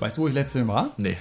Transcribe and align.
Weißt 0.00 0.16
du, 0.18 0.22
wo 0.22 0.28
ich 0.28 0.34
letztes 0.34 0.64
Mal 0.64 0.74
war? 0.74 0.90
Nee. 0.98 1.16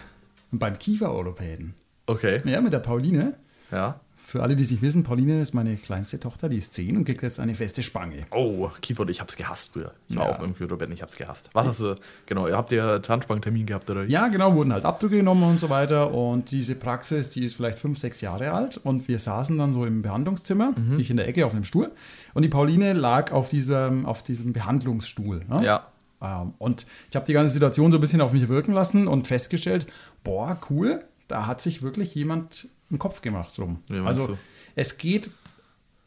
Beim 0.51 0.77
Kieferorthopäden. 0.77 1.73
Okay. 2.07 2.41
Ja, 2.45 2.61
mit 2.61 2.73
der 2.73 2.79
Pauline. 2.79 3.35
Ja. 3.71 3.99
Für 4.17 4.41
alle, 4.41 4.55
die 4.55 4.63
sich 4.63 4.81
wissen, 4.81 5.03
Pauline 5.03 5.39
ist 5.39 5.53
meine 5.53 5.75
kleinste 5.77 6.19
Tochter, 6.19 6.49
die 6.49 6.57
ist 6.57 6.73
10 6.73 6.97
und 6.97 7.05
kriegt 7.05 7.21
jetzt 7.21 7.39
eine 7.39 7.53
feste 7.53 7.83
Spange. 7.83 8.25
Oh, 8.31 8.69
Kiefer, 8.81 9.07
ich 9.07 9.21
hab's 9.21 9.35
gehasst 9.35 9.73
früher. 9.73 9.93
Ich 10.07 10.15
war 10.17 10.27
Ja. 10.29 10.35
auch 10.35 10.43
im 10.43 10.55
Kyoto-Bett, 10.55 10.89
ich 10.91 11.01
hab's 11.03 11.15
gehasst. 11.15 11.49
Was 11.53 11.67
hast 11.67 11.79
du, 11.81 11.95
genau, 12.25 12.47
ihr 12.47 12.57
habt 12.57 12.71
ja 12.71 13.01
Zahnspangentermin 13.03 13.67
gehabt, 13.67 13.89
oder? 13.89 14.03
Ja, 14.05 14.27
genau, 14.27 14.55
wurden 14.55 14.73
halt 14.73 14.83
Abdrücke 14.83 15.17
genommen 15.17 15.43
und 15.43 15.59
so 15.59 15.69
weiter. 15.69 16.11
Und 16.11 16.49
diese 16.51 16.73
Praxis, 16.75 17.29
die 17.29 17.45
ist 17.45 17.53
vielleicht 17.55 17.77
fünf, 17.77 17.99
sechs 17.99 18.19
Jahre 18.21 18.51
alt. 18.51 18.77
Und 18.77 19.07
wir 19.07 19.19
saßen 19.19 19.57
dann 19.59 19.73
so 19.73 19.85
im 19.85 20.01
Behandlungszimmer, 20.01 20.73
ich 20.97 21.11
in 21.11 21.17
der 21.17 21.27
Ecke 21.27 21.45
auf 21.45 21.53
einem 21.53 21.63
Stuhl. 21.63 21.91
Und 22.33 22.41
die 22.41 22.49
Pauline 22.49 22.93
lag 22.93 23.31
auf 23.31 23.49
diesem, 23.49 24.05
auf 24.07 24.23
diesem 24.23 24.53
Behandlungsstuhl. 24.53 25.41
Ne? 25.47 25.63
Ja. 25.63 25.85
Ähm, 26.25 26.53
Und 26.57 26.85
ich 27.09 27.15
habe 27.15 27.25
die 27.25 27.33
ganze 27.33 27.53
Situation 27.53 27.91
so 27.91 27.97
ein 27.97 28.01
bisschen 28.01 28.21
auf 28.21 28.33
mich 28.33 28.47
wirken 28.47 28.73
lassen 28.73 29.07
und 29.07 29.27
festgestellt, 29.27 29.87
boah, 30.23 30.57
cool, 30.69 31.03
da 31.27 31.45
hat 31.47 31.61
sich 31.61 31.81
wirklich 31.81 32.13
jemand 32.15 32.67
einen 32.89 32.99
Kopf 32.99 33.21
gemacht 33.21 33.57
drum. 33.57 33.79
Also 34.05 34.27
du? 34.27 34.37
es 34.75 34.97
geht 34.97 35.29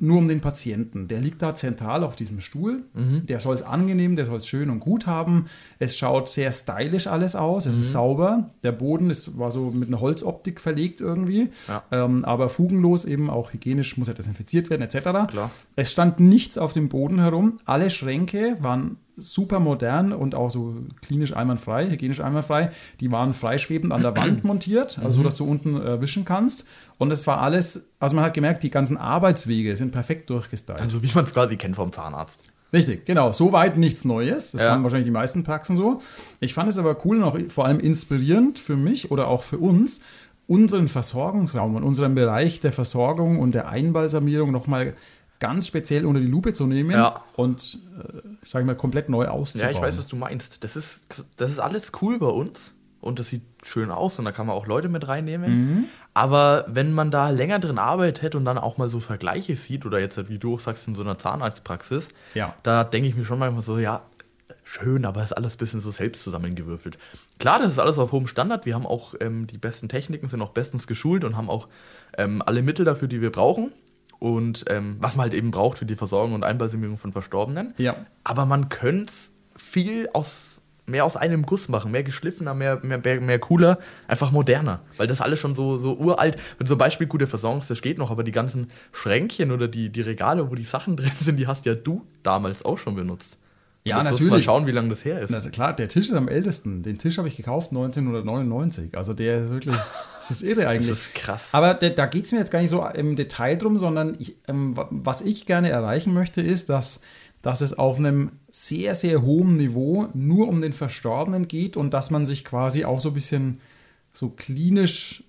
nur 0.01 0.19
um 0.19 0.29
den 0.29 0.41
Patienten. 0.41 1.09
Der 1.09 1.21
liegt 1.21 1.43
da 1.43 1.57
zentral 1.57 2.05
auf 2.05 2.15
diesem 2.15 2.39
Stuhl. 2.41 2.85
Mhm. 2.95 3.27
Der 3.27 3.41
soll 3.41 3.57
es 3.57 3.63
angenehm, 3.63 4.15
der 4.15 4.27
soll 4.27 4.37
es 4.37 4.47
schön 4.47 4.71
und 4.71 4.79
gut 4.79 5.09
haben. 5.09 5.47
Es 5.81 5.99
schaut 5.99 6.29
sehr 6.29 6.53
stylisch 6.53 7.09
alles 7.09 7.35
aus. 7.35 7.67
Es 7.67 7.75
Mhm. 7.75 7.81
ist 7.81 7.91
sauber. 7.91 8.49
Der 8.63 8.71
Boden 8.71 9.11
ist, 9.11 9.37
war 9.37 9.51
so 9.51 9.71
mit 9.73 9.89
einer 9.89 10.01
Holzoptik 10.01 10.61
verlegt 10.61 11.01
irgendwie. 11.01 11.51
Ja. 11.67 11.83
Ähm, 11.91 12.25
aber 12.25 12.49
fugenlos 12.49 13.07
eben, 13.07 13.29
auch 13.29 13.53
hygienisch 13.53 13.97
muss 13.99 14.07
er 14.07 14.15
desinfiziert 14.15 14.71
werden 14.71 14.83
etc. 14.83 15.03
Klar. 15.33 15.51
Es 15.75 15.91
stand 15.91 16.21
nichts 16.21 16.59
auf 16.59 16.73
dem 16.73 16.89
Boden 16.89 17.19
herum. 17.19 17.59
Alle 17.65 17.91
Schränke 17.91 18.57
waren 18.61 18.99
super 19.19 19.61
modern 19.61 20.13
und 20.13 20.35
auch 20.35 20.51
so 20.51 20.75
klinisch 21.03 21.35
einwandfrei, 21.37 21.89
hygienisch 21.91 22.21
einwandfrei. 22.21 22.71
Die 23.01 23.11
waren 23.11 23.35
freischwebend 23.35 23.93
an 23.93 24.03
der 24.03 24.17
Wand 24.17 24.45
montiert, 24.45 24.99
also 24.99 25.19
so, 25.19 25.23
dass 25.23 25.37
du 25.37 25.45
unten 25.45 25.81
äh, 25.81 26.01
wischen 26.01 26.25
kannst. 26.25 26.67
Und 26.99 27.11
es 27.11 27.27
war 27.27 27.41
alles, 27.41 27.85
also 27.99 28.17
man 28.17 28.25
hat 28.25 28.35
gemerkt, 28.35 28.63
die 28.63 28.71
ganzen 28.71 28.97
Arbeitswege 28.97 29.77
sind 29.77 29.93
perfekt 29.93 30.31
durchgestylt. 30.31 30.81
Also 30.81 31.03
wie 31.03 31.11
man 31.15 31.25
es 31.25 31.35
quasi 31.35 31.57
kennt 31.57 31.77
vom 31.77 31.93
Zahnarzt. 31.93 32.51
Richtig, 32.73 33.07
genau. 33.07 33.33
Soweit 33.33 33.79
nichts 33.79 34.05
Neues. 34.05 34.51
Das 34.53 34.61
Ja. 34.61 34.73
haben 34.73 34.83
wahrscheinlich 34.83 35.07
die 35.07 35.11
meisten 35.13 35.43
Praxen 35.43 35.77
so. 35.77 36.03
Ich 36.41 36.53
fand 36.53 36.69
es 36.69 36.79
aber 36.79 36.99
cool 37.07 37.17
und 37.17 37.23
auch 37.25 37.39
vor 37.49 37.65
allem 37.65 37.81
inspirierend 37.81 38.59
für 38.59 38.77
mich 38.77 39.11
oder 39.11 39.29
auch 39.29 39.43
für 39.43 39.57
uns, 39.59 40.01
unseren 40.47 40.89
Versorgungsraum 40.89 41.77
und 41.77 41.83
unseren 41.83 42.15
Bereich 42.15 42.61
der 42.61 42.73
Versorgung 42.73 43.39
und 43.39 43.53
der 43.55 43.69
Einbalsamierung 43.69 44.51
nochmal 44.53 44.95
ganz 45.41 45.67
speziell 45.67 46.05
unter 46.07 46.21
die 46.21 46.27
Lupe 46.27 46.53
zu 46.53 46.67
nehmen 46.67 46.91
Ja. 46.91 47.23
und, 47.37 47.79
äh, 47.99 48.21
sag 48.43 48.61
ich 48.61 48.67
mal, 48.67 48.75
komplett 48.77 49.09
neu 49.09 49.27
auszubauen. 49.29 49.71
Ja, 49.71 49.77
ich 49.77 49.81
weiß, 49.83 49.97
was 49.99 50.09
du 50.09 50.17
meinst. 50.17 50.65
Das 50.65 50.77
ist, 50.77 51.25
das 51.37 51.51
ist 51.51 51.59
alles 51.61 51.93
cool 52.03 52.19
bei 52.19 52.27
uns 52.27 52.75
und 53.01 53.19
das 53.21 53.29
sieht 53.29 53.43
schön 53.63 53.91
aus 53.91 54.19
und 54.19 54.25
da 54.25 54.33
kann 54.33 54.47
man 54.47 54.57
auch 54.57 54.67
Leute 54.67 54.89
mit 54.89 55.07
reinnehmen. 55.07 55.51
Mhm. 55.77 55.85
Aber 56.15 56.65
wenn 56.69 56.93
man 56.93 57.11
da 57.13 57.31
länger 57.31 57.61
drin 57.61 57.79
arbeitet 57.79 58.35
und 58.35 58.45
dann 58.45 58.59
auch 58.59 58.79
mal 58.79 58.89
so 58.89 58.99
Vergleiche 58.99 59.55
sieht 59.55 59.87
oder 59.87 60.01
jetzt, 60.01 60.29
wie 60.29 60.39
du 60.39 60.55
auch 60.57 60.61
sagst, 60.61 60.89
in 60.89 60.95
so 60.97 61.03
einer 61.03 61.19
Zahnarztpraxis, 61.19 62.09
Ja. 62.35 62.55
da 62.65 62.83
denke 62.85 63.09
ich 63.09 63.15
mir 63.15 63.25
schon 63.25 63.39
manchmal 63.39 63.63
so, 63.63 63.79
ja, 63.79 64.03
schön, 64.65 65.05
aber 65.05 65.23
ist 65.23 65.33
alles 65.37 65.55
ein 65.55 65.59
bisschen 65.59 65.81
so 65.81 65.91
selbst 65.91 66.25
zusammengewürfelt. 66.25 66.99
Klar, 67.39 67.59
das 67.61 67.71
ist 67.73 67.79
alles 67.79 67.99
auf 67.99 68.13
hohem 68.13 68.27
Standard. 68.27 68.67
Wir 68.67 68.75
haben 68.75 68.87
auch 68.87 69.15
ähm, 69.21 69.47
die 69.47 69.59
besten 69.59 69.89
Techniken, 69.89 70.29
sind 70.29 70.43
auch 70.43 70.51
bestens 70.51 70.87
geschult 70.87 71.23
und 71.25 71.37
haben 71.37 71.49
auch 71.51 71.69
ähm, 72.17 72.43
alle 72.45 72.63
Mittel 72.63 72.85
dafür, 72.85 73.07
die 73.09 73.21
wir 73.21 73.31
brauchen. 73.31 73.73
Und 74.19 74.65
ähm, 74.69 74.97
was 75.01 75.17
man 75.17 75.25
halt 75.25 75.35
eben 75.35 75.51
braucht 75.51 75.79
für 75.79 75.87
die 75.87 75.95
Versorgung 75.95 76.35
und 76.35 76.45
Einbalsamierung 76.45 76.99
von 76.99 77.13
Verstorbenen. 77.13 77.75
Ja. 77.79 77.95
Aber 78.25 78.47
man 78.47 78.69
könnte 78.69 79.13
viel 79.57 80.09
aus, 80.13 80.61
mehr 80.87 81.05
aus 81.05 81.17
einem 81.17 81.47
Guss 81.47 81.69
machen, 81.69 81.93
mehr 81.93 82.03
geschliffener, 82.03 82.55
mehr, 82.55 82.81
mehr, 82.83 82.99
mehr, 82.99 83.21
mehr 83.21 83.39
cooler, 83.39 83.79
einfach 84.09 84.33
moderner. 84.33 84.81
Weil 84.97 85.07
das 85.07 85.21
alles 85.21 85.39
schon 85.39 85.55
so, 85.55 85.79
so 85.79 85.95
uralt, 85.95 86.37
wenn 86.59 86.67
zum 86.67 86.79
Beispiel 86.79 87.07
gute 87.07 87.27
Versorgungstisch 87.27 87.83
geht 87.83 87.99
noch, 87.99 88.11
aber 88.11 88.25
die 88.25 88.33
ganzen 88.33 88.71
Schränkchen 88.93 89.53
oder 89.53 89.69
die, 89.69 89.91
die 89.91 90.01
Regale, 90.01 90.51
wo 90.51 90.55
die 90.55 90.65
Sachen 90.65 90.97
drin 90.97 91.13
sind, 91.15 91.37
die 91.37 91.47
hast 91.47 91.65
ja 91.67 91.75
du 91.75 92.05
damals 92.23 92.65
auch 92.65 92.79
schon 92.79 92.97
benutzt. 92.97 93.39
Ja, 93.85 93.99
du 94.03 94.11
natürlich. 94.11 94.31
Mal 94.31 94.43
schauen, 94.43 94.67
wie 94.67 94.73
lange 94.73 94.91
das 94.91 95.05
her 95.05 95.21
ist. 95.21 95.31
Na 95.31 95.41
klar, 95.41 95.75
der 95.75 95.89
Tisch 95.89 96.09
ist 96.11 96.15
am 96.15 96.29
ältesten. 96.29 96.83
Den 96.83 96.99
Tisch 96.99 97.17
habe 97.19 97.29
ich 97.29 97.37
gekauft 97.37 97.71
1999. 97.71 98.97
Also 98.97 99.15
der 99.15 99.43
ist 99.43 99.51
wirklich, 99.51 99.75
das 100.19 100.31
ist 100.31 100.43
irre 100.43 100.69
eigentlich. 100.69 100.91
Das 100.91 100.99
ist 101.03 101.15
krass. 101.15 101.49
Aber 101.53 101.75
da, 101.75 101.89
da 101.89 102.07
geht 102.07 102.25
es 102.27 102.33
mir 102.33 102.39
jetzt 102.39 102.51
gar 102.51 102.61
nicht 102.61 102.71
so 102.71 102.85
im 102.87 103.17
Detail 103.17 103.57
drum, 103.57 103.79
sondern 103.79 104.17
ich, 104.19 104.37
ähm, 104.49 104.77
wa- 104.77 104.89
was 104.91 105.23
ich 105.23 105.47
gerne 105.47 105.71
erreichen 105.71 106.13
möchte, 106.13 106.43
ist, 106.43 106.69
dass, 106.69 107.01
dass 107.41 107.61
es 107.61 107.79
auf 107.79 107.99
einem 107.99 108.33
sehr, 108.51 108.95
sehr 108.95 109.23
hohen 109.23 109.57
Niveau 109.57 110.09
nur 110.13 110.49
um 110.49 110.61
den 110.61 110.73
Verstorbenen 110.73 111.49
geht 111.49 111.77
und 111.77 111.95
dass 111.95 112.11
man 112.11 112.27
sich 112.27 112.45
quasi 112.45 112.85
auch 112.85 113.01
so 113.01 113.09
ein 113.11 113.15
bisschen 113.15 113.61
so 114.13 114.29
klinisch 114.31 115.23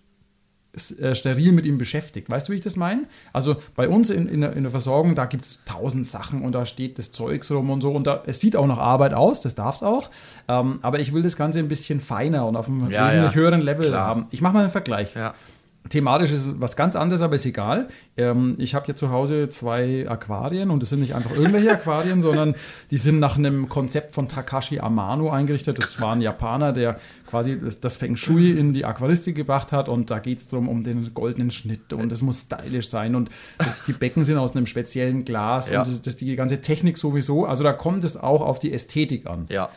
steril 0.80 1.52
mit 1.52 1.66
ihm 1.66 1.78
beschäftigt. 1.78 2.30
Weißt 2.30 2.48
du, 2.48 2.54
wie 2.54 2.58
ich 2.58 2.62
das 2.64 2.76
meine? 2.76 3.04
Also 3.34 3.58
bei 3.76 3.88
uns 3.88 4.10
in, 4.10 4.28
in, 4.28 4.42
der, 4.42 4.54
in 4.54 4.64
der 4.64 4.72
Versorgung, 4.72 5.16
da 5.16 5.26
gibt 5.26 5.46
es 5.46 5.64
tausend 5.66 6.08
Sachen 6.08 6.42
und 6.42 6.54
da 6.54 6.66
steht 6.66 6.98
das 6.98 7.12
Zeugs 7.12 7.52
rum 7.52 7.70
und 7.70 7.82
so 7.82 7.92
und 7.92 8.08
da, 8.08 8.24
es 8.26 8.40
sieht 8.40 8.56
auch 8.56 8.68
nach 8.68 8.78
Arbeit 8.80 9.14
aus, 9.14 9.42
das 9.42 9.56
darf 9.56 9.76
es 9.76 9.84
auch. 9.84 10.10
Ähm, 10.48 10.80
aber 10.82 11.00
ich 11.00 11.14
will 11.14 11.22
das 11.22 11.36
Ganze 11.36 11.60
ein 11.60 11.68
bisschen 11.68 12.00
feiner 12.00 12.46
und 12.48 12.56
auf 12.56 12.68
einem 12.68 12.90
Ja, 12.90 13.08
wesentlich 13.08 13.32
ja. 13.32 13.36
höheren 13.36 13.62
Level 13.62 13.88
Klar. 13.88 14.08
haben. 14.08 14.28
Ich 14.32 14.42
mache 14.42 14.54
mal 14.54 14.62
einen 14.62 14.70
Vergleich. 14.70 15.16
Ja. 15.16 15.34
Thematisch 15.90 16.32
ist 16.32 16.46
es 16.46 16.56
was 16.62 16.76
ganz 16.76 16.96
anderes, 16.96 17.22
aber 17.22 17.36
ist 17.36 17.46
egal. 17.46 17.90
Ähm, 18.18 18.56
ich 18.58 18.76
habe 18.76 18.86
hier 18.86 18.96
zu 18.96 19.10
Hause 19.12 19.50
zwei 19.50 20.08
Aquarien 20.08 20.70
und 20.70 20.82
das 20.82 20.90
sind 20.90 21.00
nicht 21.00 21.16
einfach 21.16 21.32
irgendwelche 21.32 21.72
Aquarien, 21.72 22.22
sondern 22.24 22.56
die 22.92 22.98
sind 22.98 23.20
nach 23.20 23.38
einem 23.38 23.70
Konzept 23.70 24.14
von 24.14 24.28
Takashi 24.30 24.80
Amano 24.80 25.30
eingerichtet. 25.30 25.78
Das 25.80 26.00
war 26.00 26.14
ein 26.14 26.22
Japaner, 26.22 26.74
der 26.74 27.00
quasi 27.28 27.60
das- 27.60 27.80
das 27.80 27.98
Feng 27.98 28.16
Shui 28.16 28.52
in 28.52 28.72
die 28.74 28.86
Aquaristik 28.86 29.36
gebracht 29.36 29.72
hat 29.72 29.90
und 29.90 30.10
da 30.12 30.20
geht 30.20 30.40
es 30.40 30.48
darum, 30.48 30.68
um 30.70 30.84
den 30.84 31.14
goldenen 31.14 31.52
Schnitt 31.52 31.92
und 31.94 32.12
es 32.12 32.22
muss 32.22 32.42
stylisch 32.42 32.90
sein 32.90 33.16
und 33.16 33.30
das, 33.58 33.84
die 33.88 33.94
Becken 33.94 34.24
sind 34.24 34.38
aus 34.38 34.56
einem 34.56 34.66
speziellen 34.66 35.26
Glas 35.26 35.70
Ja. 35.70 35.80
und 35.82 35.88
das, 35.88 36.02
das, 36.02 36.18
die 36.18 36.36
ganze 36.36 36.62
Technik 36.62 36.98
sowieso. 36.98 37.46
Also 37.46 37.64
da 37.64 37.74
kommt 37.74 38.04
es 38.04 38.16
auch 38.18 38.42
auf 38.42 38.60
die 38.60 38.74
Ästhetik 38.74 39.28
an. 39.28 39.46
Ja. 39.50 39.70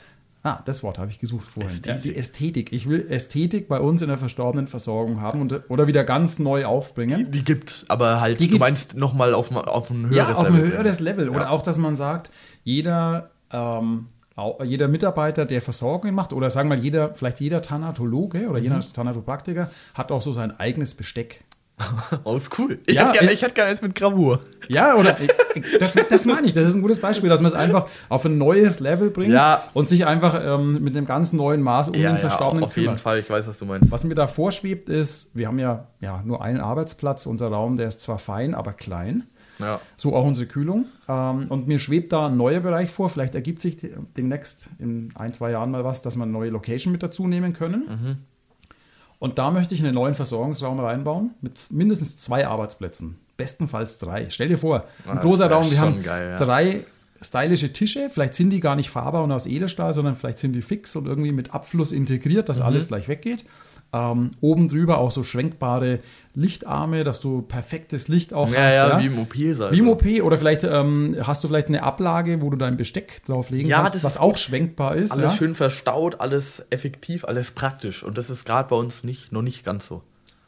Ah, 0.44 0.60
das 0.64 0.82
Wort 0.82 0.98
habe 0.98 1.08
ich 1.10 1.20
gesucht 1.20 1.47
vorhin. 1.47 1.70
Ästhetik. 1.70 2.04
Ja, 2.04 2.12
die 2.12 2.16
Ästhetik. 2.16 2.72
Ich 2.72 2.88
will 2.88 3.06
Ästhetik 3.08 3.69
bei 3.69 3.78
uns 3.78 4.03
in 4.03 4.08
der 4.08 4.19
verstorbenen 4.19 4.66
Versorgung 4.66 5.20
haben 5.20 5.41
und, 5.41 5.70
oder 5.70 5.86
wieder 5.86 6.03
ganz 6.03 6.41
neu 6.41 6.64
aufbringen. 6.66 7.30
Die 7.30 7.44
gibt's, 7.44 7.84
aber 7.88 8.20
halt, 8.20 8.41
Die 8.41 8.47
du 8.47 8.50
gibt's. 8.54 8.60
meinst 8.60 8.97
nochmal 8.97 9.34
auf, 9.34 9.54
auf 9.54 9.91
ein 9.91 10.08
höheres 10.08 10.16
Ja, 10.16 10.34
auf 10.34 10.47
ein 10.47 10.54
Level. 10.56 10.70
höheres 10.72 10.98
Level. 11.00 11.28
Oder 11.28 11.42
Ja. 11.42 11.50
auch, 11.50 11.62
dass 11.62 11.78
man 11.78 11.94
sagt, 11.94 12.31
jeder, 12.64 13.31
ähm, 13.52 14.06
jeder 14.64 14.88
Mitarbeiter, 14.88 15.44
der 15.44 15.62
Versorgung 15.62 16.12
macht, 16.14 16.32
oder 16.32 16.50
sagen 16.50 16.69
wir 16.70 16.76
mal, 16.76 16.82
jeder, 16.82 17.14
vielleicht 17.14 17.38
jeder 17.38 17.62
Thanatologe 17.62 18.48
oder 18.48 18.58
Mhm. 18.58 18.64
jeder 18.64 18.81
Thanatopraktiker 18.81 19.70
hat 19.94 20.10
auch 20.10 20.22
so 20.22 20.32
sein 20.32 20.58
eigenes 20.58 20.94
Besteck. 20.94 21.44
Oh, 22.25 22.37
ist 22.37 22.59
cool. 22.59 22.78
Ich 22.87 22.94
Ja, 22.94 23.09
hätte 23.09 23.19
gerne 23.19 23.32
ich- 23.32 23.43
hätte 23.43 23.54
gerne 23.54 23.70
eins 23.70 23.82
mit 23.82 23.94
Gravur. 23.94 24.41
Ja, 24.69 24.94
oder 24.97 25.16
ich- 25.20 25.31
das, 25.78 25.94
das 26.09 26.25
meine 26.26 26.47
ich, 26.47 26.53
das 26.53 26.66
ist 26.69 26.75
ein 26.75 26.82
gutes 26.82 27.00
Beispiel, 27.00 27.28
dass 27.28 27.41
man 27.41 27.50
es 27.53 27.56
einfach 27.56 27.88
auf 28.09 28.25
ein 28.25 28.38
neues 28.38 28.81
Level 28.81 29.10
bringt 29.10 29.32
Ja. 29.32 29.65
und 29.75 29.87
sich 29.87 30.06
einfach 30.06 30.41
ähm, 30.43 30.82
mit 30.82 30.97
einem 30.97 31.06
ganz 31.06 31.32
neuen 31.32 31.62
Maß 31.62 31.88
um 31.88 31.94
den 31.94 32.17
Verstorbenen 32.19 32.64
auf 32.64 32.76
jeden. 32.76 32.96
Fall, 32.96 33.19
ich 33.19 33.29
weiß, 33.29 33.46
was 33.49 33.58
du 33.58 33.64
meinst. 33.67 33.90
Was 33.90 34.05
mir 34.05 34.14
da 34.14 34.26
vorschwebt 34.26 34.88
ist, 34.88 35.31
wir 35.34 35.49
haben 35.49 35.58
ja, 35.58 35.88
ja 36.00 36.23
nur 36.25 36.43
einen 36.43 36.61
Arbeitsplatz, 36.61 37.26
unser 37.26 37.49
Raum, 37.49 37.76
der 37.76 37.88
ist 37.88 38.00
zwar 38.00 38.19
fein, 38.19 38.55
aber 38.55 38.73
klein. 38.73 39.25
Ja. 39.58 39.81
So 39.96 40.17
auch 40.17 40.25
unsere 40.25 40.46
Kühlung. 40.46 40.87
Ähm, 41.08 41.46
und 41.49 41.69
mir 41.69 41.79
schwebt 41.79 42.12
da 42.12 42.26
ein 42.26 42.37
neuer 42.37 42.61
Bereich 42.61 42.90
vor. 42.90 43.08
Vielleicht 43.11 43.34
ergibt 43.34 43.61
sich 43.61 43.76
de- 43.76 43.93
demnächst 44.17 44.70
in 44.79 45.12
ein, 45.14 45.32
zwei 45.34 45.50
Jahren 45.52 45.70
mal 45.70 45.84
was, 45.84 46.02
dass 46.02 46.17
wir 46.17 46.23
eine 46.25 46.32
neue 46.32 46.50
Location 46.50 46.90
mit 46.90 47.02
dazu 47.02 47.29
nehmen 47.29 47.52
können. 47.52 47.84
Mhm. 47.88 48.17
Und 49.22 49.38
da 49.38 49.52
möchte 49.52 49.72
ich 49.72 49.80
einen 49.80 49.94
neuen 49.94 50.14
Versorgungsraum 50.14 50.80
reinbauen 50.80 51.30
mit 51.42 51.69
mindestens 51.70 52.16
zwei 52.16 52.44
Arbeitsplätzen. 52.44 53.19
Bestenfalls 53.36 53.98
drei. 53.98 54.28
Stell 54.30 54.48
dir 54.48 54.58
vor, 54.58 54.78
ein 55.04 55.10
Ah, 55.10 55.14
das 55.14 55.20
großer 55.20 55.48
wär 55.48 55.56
Raum, 55.56 55.70
wir 55.70 55.80
haben 55.80 56.02
geil, 56.02 56.30
ja. 56.30 56.44
drei 56.44 56.84
stylische 57.20 57.72
Tische. 57.72 58.10
Vielleicht 58.12 58.34
sind 58.34 58.50
die 58.50 58.58
gar 58.58 58.74
nicht 58.74 58.90
fahrbar 58.90 59.22
und 59.22 59.30
aus 59.30 59.46
Edelstahl, 59.46 59.92
sondern 59.92 60.16
vielleicht 60.16 60.38
sind 60.38 60.54
die 60.54 60.60
fix 60.60 60.96
und 60.96 61.06
irgendwie 61.06 61.30
mit 61.30 61.54
Abfluss 61.54 61.92
integriert, 61.92 62.48
dass 62.48 62.60
alles 62.60 62.88
gleich 62.88 63.06
weggeht. 63.06 63.44
Ähm, 63.94 64.31
oben 64.41 64.69
drüber 64.69 64.99
auch 64.99 65.11
so 65.11 65.23
schwenkbare 65.23 65.99
Lichtarme, 66.35 67.05
dass 67.05 67.21
du 67.21 67.43
perfektes 67.43 68.09
Licht 68.09 68.33
auch 68.33 68.50
Ja, 68.50 68.61
hast. 68.61 68.75
ja, 68.75 69.00
wie 69.00 69.06
im 69.06 69.19
OP 69.19 69.35
sein. 69.55 69.73
Wie 69.75 69.79
im 69.81 69.89
OP 69.89 70.05
oder 70.23 70.39
vielleicht 70.39 70.65
ähm, 70.65 71.17
hast 71.23 71.44
du 71.44 71.49
vielleicht 71.49 71.69
eine 71.69 71.83
Ablage, 71.83 72.41
wo 72.41 72.49
du 72.49 72.56
dein 72.56 72.79
Besteck 72.79 73.23
drauflegen 73.27 73.69
Ja, 73.69 73.79
kannst, 73.83 73.94
das 73.97 74.05
was 74.05 74.17
auch 74.19 74.39
schwenkbar 74.39 74.97
ist. 74.97 75.12
Alles 75.12 75.33
ja? 75.33 75.37
schön 75.37 75.55
verstaut, 75.55 76.21
alles 76.21 76.65
effektiv, 76.71 77.27
alles 77.27 77.50
praktisch. 77.50 78.03
Und 78.03 78.17
das 78.17 78.31
ist 78.31 78.47
gerade 78.47 78.69
bei 78.71 78.77
uns 78.77 79.05
nicht, 79.05 79.31
noch 79.31 79.43
nicht 79.43 79.62
ganz 79.62 79.87
so. 79.87 80.03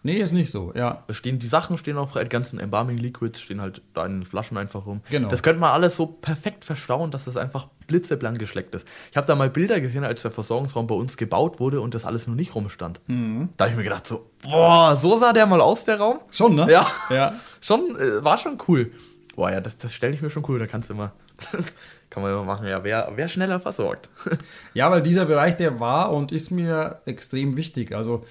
Nee, 0.07 0.19
ist 0.19 0.33
nicht 0.33 0.51
so, 0.51 0.71
ja. 0.75 1.03
Stehen, 1.11 1.39
die 1.39 1.47
Sachen 1.47 1.79
stehen 1.79 1.97
auch 1.97 2.11
frei, 2.11 2.25
die 2.25 2.29
ganzen 2.29 2.61
Embalming 2.61 2.99
Liquids 2.99 3.41
stehen 3.41 3.63
halt 3.63 3.81
da 3.95 4.05
in 4.05 4.27
Flaschen 4.27 4.59
einfach 4.59 4.85
rum. 4.85 5.01
Genau. 5.11 5.31
Das 5.31 5.43
könnte 5.43 5.61
man 5.61 5.71
alles 5.71 5.97
so 5.97 6.07
perfekt 6.07 6.67
verstauen, 6.67 7.11
dass 7.11 7.25
das 7.25 7.39
einfach 7.39 7.69
blitzeblank 7.87 8.39
geschleckt 8.39 8.75
ist. 8.75 8.87
Ich 9.11 9.17
habe 9.17 9.27
da 9.27 9.35
mal 9.35 9.49
Bilder 9.49 9.81
gesehen, 9.81 10.05
als 10.05 10.21
der 10.21 10.31
Versorgungsraum 10.31 10.87
bei 10.87 10.95
uns 10.95 11.17
gebaut 11.17 11.59
wurde 11.59 11.81
und 11.81 11.95
das 11.95 12.05
alles 12.05 12.27
noch 12.27 12.35
nicht 12.35 12.55
rumstand. 12.55 13.01
Mhm. 13.07 13.49
Da 13.57 13.65
habe 13.65 13.73
ich 13.73 13.77
mir 13.79 13.85
gedacht 13.85 14.07
so, 14.07 14.31
boah, 14.43 14.95
so 14.95 15.17
sah 15.17 15.33
der 15.33 15.47
mal 15.47 15.63
aus, 15.63 15.87
der 15.87 15.99
Raum. 15.99 16.19
Schon, 16.31 16.55
ne? 16.55 16.71
Ja. 16.71 16.87
Ja. 17.09 17.33
Schon, 17.63 17.97
äh, 17.97 18.23
war 18.23 18.37
schon 18.37 18.59
cool. 18.69 18.91
Boah, 19.37 19.51
ja, 19.51 19.63
das, 19.63 19.79
das 19.79 19.95
stelle 19.95 20.13
ich 20.15 20.21
mir 20.21 20.29
schon 20.29 20.45
cool. 20.49 20.59
Da 20.59 20.67
kannst 20.67 20.91
du 20.91 20.95
immer, 20.95 21.13
kann 22.11 22.23
man 22.23 22.31
immer 22.31 22.45
machen, 22.45 22.67
ja, 22.67 22.85
wer, 22.85 23.11
wer 23.15 23.29
schneller 23.29 23.59
versorgt. 23.59 24.11
Ja, 24.75 24.91
weil 24.91 25.03
dieser 25.03 25.25
Bereich, 25.25 25.57
der 25.57 25.81
war 25.81 26.13
und 26.13 26.31
ist 26.31 26.51
mir 26.51 27.01
extrem 27.07 27.57
wichtig. 27.57 27.95
Also 27.95 28.25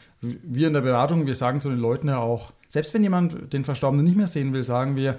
wir 0.43 0.67
in 0.67 0.73
der 0.73 0.81
Beratung, 0.81 1.25
wir 1.25 1.35
sagen 1.35 1.59
zu 1.59 1.69
den 1.69 1.79
Leuten 1.79 2.07
ja 2.07 2.17
auch, 2.17 2.53
selbst 2.69 2.93
wenn 2.93 3.03
jemand 3.03 3.53
den 3.53 3.63
Verstorbenen 3.63 4.05
nicht 4.05 4.17
mehr 4.17 4.27
sehen 4.27 4.53
will, 4.53 4.63
sagen 4.63 4.95
wir 4.95 5.17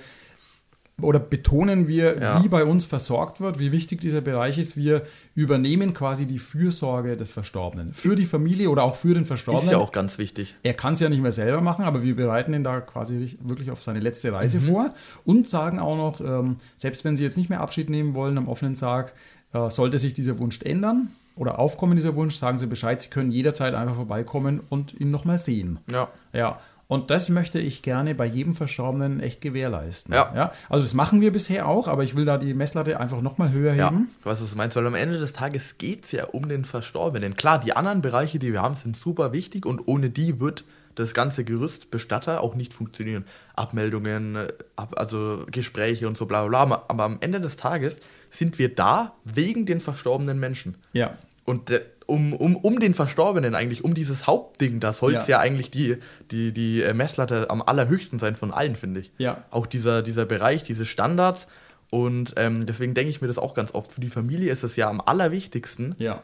oder 1.03 1.19
betonen 1.19 1.89
wir, 1.89 2.21
Ja. 2.21 2.43
wie 2.45 2.49
bei 2.49 2.65
uns 2.65 2.87
versorgt 2.87 3.41
wird, 3.41 3.59
wie 3.59 3.73
wichtig 3.73 4.01
dieser 4.01 4.21
Bereich 4.21 4.59
ist. 4.59 4.77
Wir 4.77 5.03
übernehmen 5.35 5.93
quasi 5.93 6.25
die 6.25 6.39
Fürsorge 6.39 7.17
des 7.17 7.33
Verstorbenen. 7.33 7.93
Für 7.93 8.15
die 8.15 8.27
Familie 8.27 8.71
oder 8.71 8.85
auch 8.85 8.95
für 8.95 9.13
den 9.13 9.25
Verstorbenen. 9.25 9.65
Ist 9.67 9.73
ja 9.73 9.79
auch 9.79 9.91
ganz 9.91 10.19
wichtig. 10.19 10.55
Er 10.63 10.75
kann 10.75 10.95
es 10.95 11.01
ja 11.01 11.09
nicht 11.09 11.21
mehr 11.21 11.33
selber 11.33 11.61
machen, 11.61 11.85
aber 11.85 12.05
wir 12.05 12.15
bereiten 12.15 12.55
ihn 12.55 12.63
da 12.63 12.81
quasi 12.81 13.37
wirklich 13.43 13.73
auf 13.73 13.83
seine 13.83 13.99
letzte 13.99 14.33
Reise 14.33 14.59
Mhm. 14.59 14.63
vor 14.63 14.95
und 15.25 15.49
sagen 15.49 15.81
auch 15.81 15.97
noch, 15.97 16.21
ähm, 16.21 16.57
selbst 16.77 17.05
wenn 17.05 17.17
Sie 17.17 17.25
jetzt 17.25 17.39
nicht 17.39 17.51
mehr 17.51 17.61
Abschied 17.61 17.91
nehmen 17.91 18.15
wollen 18.15 18.39
am 18.39 18.47
offenen 18.47 18.77
Sarg, 18.77 19.15
äh, 19.53 19.71
sollte 19.71 19.99
sich 19.99 20.15
dieser 20.15 20.39
Wunsch 20.39 20.61
ändern 20.63 21.09
oder 21.37 21.59
aufkommen 21.59 21.97
dieser 21.97 22.15
Wunsch, 22.15 22.37
sagen 22.37 22.59
Sie 22.59 22.67
Bescheid, 22.67 23.01
Sie 23.03 23.11
können 23.11 23.33
jederzeit 23.33 23.75
einfach 23.75 23.97
vorbeikommen 23.97 24.61
und 24.69 24.95
ihn 25.01 25.11
nochmal 25.11 25.39
sehen. 25.39 25.79
Ja. 25.91 26.09
Ja. 26.33 26.57
Und 26.87 27.11
das 27.11 27.31
möchte 27.31 27.59
ich 27.59 27.81
gerne 27.83 28.15
bei 28.15 28.27
jedem 28.27 28.55
Verstorbenen 28.55 29.21
echt 29.21 29.41
gewährleisten. 29.41 30.13
Ja. 30.15 30.53
Also 30.69 30.85
das 30.85 30.93
machen 30.93 31.23
wir 31.23 31.33
bisher 31.33 31.67
auch, 31.67 31.89
aber 31.89 32.05
ich 32.05 32.15
will 32.15 32.27
da 32.27 32.37
die 32.37 32.53
Messlatte 32.53 33.01
einfach 33.01 33.23
nochmal 33.23 33.53
höher 33.53 33.73
Ja, 33.73 33.89
heben. 33.91 34.11
weiß, 34.23 34.43
was 34.43 34.51
du 34.51 34.57
meinst, 34.59 34.77
weil 34.77 34.87
am 34.87 34.95
Ende 34.95 35.19
des 35.19 35.33
Tages 35.33 35.79
geht 35.79 36.05
es 36.05 36.13
ja 36.13 36.27
um 36.27 36.47
den 36.47 36.65
Verstorbenen. 36.67 37.37
Klar, 37.37 37.59
die 37.59 37.75
anderen 37.75 38.03
Bereiche, 38.03 38.39
die 38.39 38.53
wir 38.53 38.61
haben, 38.61 38.75
sind 38.77 38.97
super 38.99 39.33
wichtig 39.33 39.65
und 39.65 39.89
ohne 39.89 40.11
die 40.11 40.41
wird 40.41 40.65
das 40.95 41.15
ganze 41.15 41.45
Gerüst 41.45 41.91
Bestatter 41.91 42.41
auch 42.43 42.55
nicht 42.55 42.73
funktionieren. 42.75 43.25
Abmeldungen, 43.55 44.49
ab, 44.77 44.95
also 44.97 45.45
Gespräche 45.51 46.07
und 46.09 46.17
so 46.17 46.27
bla 46.27 46.47
bla 46.47 46.65
bla. 46.65 46.85
Aber 46.89 47.05
am 47.05 47.19
Ende 47.21 47.41
des 47.41 47.57
Tages 47.57 47.99
sind 48.31 48.59
wir 48.59 48.75
da 48.75 49.15
wegen 49.25 49.67
den 49.67 49.81
verstorbenen 49.81 50.39
Menschen. 50.39 50.77
Ja. 50.93 51.17
Und 51.45 51.71
äh, 51.71 51.83
um, 52.07 52.33
um, 52.35 52.57
um 52.57 52.81
den 52.81 52.95
Verstorbenen 52.95 53.55
eigentlich, 53.55 53.85
um 53.85 53.95
dieses 53.95 54.27
Hauptding, 54.27 54.81
da 54.81 54.93
soll 54.93 55.15
es 55.15 55.27
Ja. 55.27 55.37
ja. 55.37 55.41
eigentlich 55.41 55.71
die, 55.71 55.97
die, 56.31 56.53
die 56.53 56.83
äh, 56.83 56.95
Messlatte 56.95 57.49
am 57.51 57.63
allerhöchsten 57.63 58.19
sein 58.19 58.37
von 58.37 58.53
allen, 58.53 58.77
finde 58.77 59.01
ich. 59.01 59.13
Ja. 59.19 59.45
Auch 59.51 59.67
dieser, 59.67 60.03
dieser 60.03 60.27
Bereich, 60.27 60.63
diese 60.65 60.85
Standards. 60.87 61.49
Und 61.91 62.35
ähm, 62.37 62.67
deswegen 62.67 62.95
denke 62.95 63.11
ich 63.11 63.21
mir 63.21 63.29
das 63.29 63.39
auch 63.39 63.55
ganz 63.55 63.73
oft. 63.75 63.93
Für 63.93 64.01
die 64.01 64.09
Familie 64.09 64.51
ist 64.53 64.65
es 64.65 64.77
ja 64.77 64.89
am 64.89 65.01
allerwichtigsten, 65.01 65.95
Ja. 65.99 66.23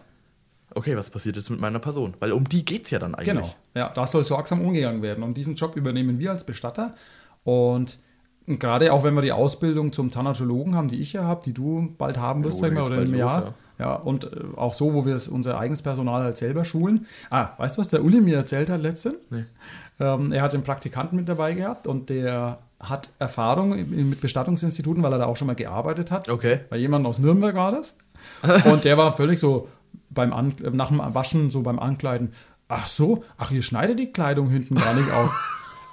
Okay, 0.75 0.97
was 0.97 1.11
passiert 1.11 1.37
jetzt 1.37 1.51
mit 1.51 1.61
meiner 1.61 1.79
Person? 1.79 2.15
Weil 2.21 2.33
um 2.33 2.49
die 2.49 2.65
geht 2.65 2.85
es 2.85 2.91
ja 2.91 2.99
dann 2.99 3.15
eigentlich. 3.15 3.27
Genau. 3.27 3.55
Ja, 3.75 3.89
da 3.91 4.07
soll 4.07 4.25
sorgsam 4.25 4.61
umgegangen 4.61 5.03
werden. 5.03 5.25
Und 5.25 5.37
diesen 5.37 5.55
Job 5.55 5.77
übernehmen 5.77 6.19
wir 6.19 6.31
als 6.31 6.45
Bestatter. 6.45 6.95
Und 7.45 7.99
gerade 8.47 8.93
auch 8.93 9.05
wenn 9.05 9.15
wir 9.15 9.23
die 9.23 9.33
Ausbildung 9.33 9.93
zum 9.93 10.11
Thanatologen 10.11 10.75
haben, 10.75 10.89
die 10.89 11.01
ich 11.01 11.13
ja 11.13 11.25
habe, 11.25 11.43
die 11.45 11.53
du 11.53 11.89
bald 11.99 12.19
haben 12.19 12.45
wirst, 12.45 12.59
Oh, 12.59 12.61
sag 12.63 12.69
ich 12.73 12.75
mal, 12.75 12.81
geht's 12.83 12.91
oder 12.93 13.03
im 13.03 13.11
bald 13.11 13.21
los, 13.23 13.31
Jahr. 13.31 13.55
ja. 13.79 13.95
und 13.95 14.25
äh, 14.25 14.29
auch 14.57 14.75
so, 14.75 14.93
wo 14.95 15.05
wir 15.07 15.21
unser 15.31 15.59
eigenes 15.59 15.83
Personal 15.83 16.23
halt 16.25 16.37
selber 16.37 16.65
schulen. 16.65 17.07
Ah, 17.31 17.51
weißt 17.59 17.77
du, 17.77 17.81
was 17.81 17.89
der 17.89 18.03
Uli 18.05 18.21
mir 18.21 18.37
erzählt 18.37 18.71
hat 18.71 18.81
letztens? 18.81 19.17
Nee. 19.31 19.45
Ähm, 20.01 20.33
er 20.33 20.43
hat 20.43 20.55
einen 20.55 20.65
Praktikanten 20.65 21.17
mit 21.17 21.29
dabei 21.29 21.53
gehabt 21.55 21.87
und 21.87 22.09
der 22.11 22.59
hat 22.81 23.11
Erfahrung 23.19 23.77
mit 23.91 24.21
Bestattungsinstituten, 24.23 25.03
weil 25.03 25.13
er 25.13 25.19
da 25.19 25.27
auch 25.27 25.37
schon 25.37 25.47
mal 25.47 25.55
gearbeitet 25.55 26.11
hat. 26.11 26.31
Okay. 26.31 26.61
Bei 26.71 26.79
jemandem 26.79 27.11
aus 27.11 27.19
Nürnberg 27.19 27.55
war 27.55 27.73
das. 27.73 27.99
Und 28.65 28.85
der 28.85 28.97
war 28.97 29.13
völlig 29.13 29.39
so 29.39 29.69
beim 30.11 30.33
An 30.33 30.55
nach 30.73 30.89
dem 30.89 30.99
Waschen, 30.99 31.51
so 31.51 31.63
beim 31.63 31.79
Ankleiden. 31.79 32.33
Ach 32.69 32.87
so, 32.87 33.25
ach, 33.39 33.51
ihr 33.51 33.63
schneidet 33.63 33.99
die 33.99 34.13
Kleidung 34.13 34.49
hinten 34.49 34.75
gar 34.77 34.95
nicht 34.95 35.11
auf. 35.13 35.31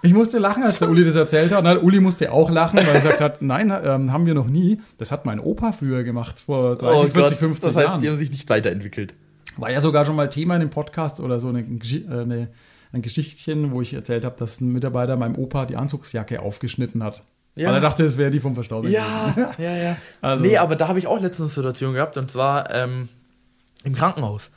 Ich 0.03 0.13
musste 0.13 0.37
lachen, 0.37 0.63
als 0.63 0.77
der 0.77 0.89
Uli 0.89 1.03
das 1.03 1.15
erzählt 1.15 1.51
hat. 1.51 1.63
Na, 1.63 1.77
Uli 1.79 1.99
musste 1.99 2.31
auch 2.31 2.51
lachen, 2.51 2.77
weil 2.77 2.87
er 2.87 2.93
gesagt 3.01 3.19
hat, 3.19 3.41
nein, 3.41 3.73
ähm, 3.83 4.13
haben 4.13 4.27
wir 4.27 4.35
noch 4.35 4.45
nie. 4.47 4.79
Das 4.99 5.11
hat 5.11 5.25
mein 5.25 5.39
Opa 5.39 5.71
früher 5.71 6.03
gemacht, 6.03 6.39
vor 6.39 6.75
30, 6.75 7.11
40, 7.13 7.37
50 7.37 7.63
Oh 7.63 7.67
das 7.67 7.75
heißt, 7.75 7.87
Jahren. 7.87 8.01
die 8.01 8.07
haben 8.09 8.15
sich 8.15 8.29
nicht 8.29 8.47
weiterentwickelt. 8.47 9.15
War 9.57 9.71
ja 9.71 9.81
sogar 9.81 10.05
schon 10.05 10.15
mal 10.15 10.29
Thema 10.29 10.53
in 10.53 10.61
dem 10.61 10.69
Podcast 10.69 11.19
oder 11.19 11.39
so 11.39 11.47
eine, 11.49 11.61
äh, 11.61 12.07
eine, 12.09 12.49
ein 12.93 13.01
Geschichtchen, 13.01 13.71
wo 13.71 13.81
ich 13.81 13.95
erzählt 13.95 14.23
habe, 14.23 14.35
dass 14.37 14.61
ein 14.61 14.71
Mitarbeiter 14.71 15.15
meinem 15.17 15.35
Opa 15.35 15.65
die 15.65 15.75
Anzugsjacke 15.77 16.41
aufgeschnitten 16.43 17.03
hat. 17.03 17.23
Ja. 17.55 17.69
Weil 17.69 17.75
er 17.77 17.81
dachte, 17.81 18.05
es 18.05 18.19
wäre 18.19 18.29
die 18.29 18.39
vom 18.39 18.53
Verstorbenen. 18.53 18.93
Ja, 18.93 19.35
ja, 19.57 19.75
ja. 19.75 19.97
Also- 20.21 20.43
nee, 20.43 20.57
aber 20.57 20.75
da 20.75 20.87
habe 20.89 20.99
ich 20.99 21.07
auch 21.07 21.19
letztens 21.19 21.57
eine 21.57 21.63
Situation 21.63 21.93
gehabt 21.95 22.17
und 22.19 22.29
zwar 22.29 22.71
ähm, 22.71 23.09
im 23.83 23.95
Krankenhaus. 23.95 24.51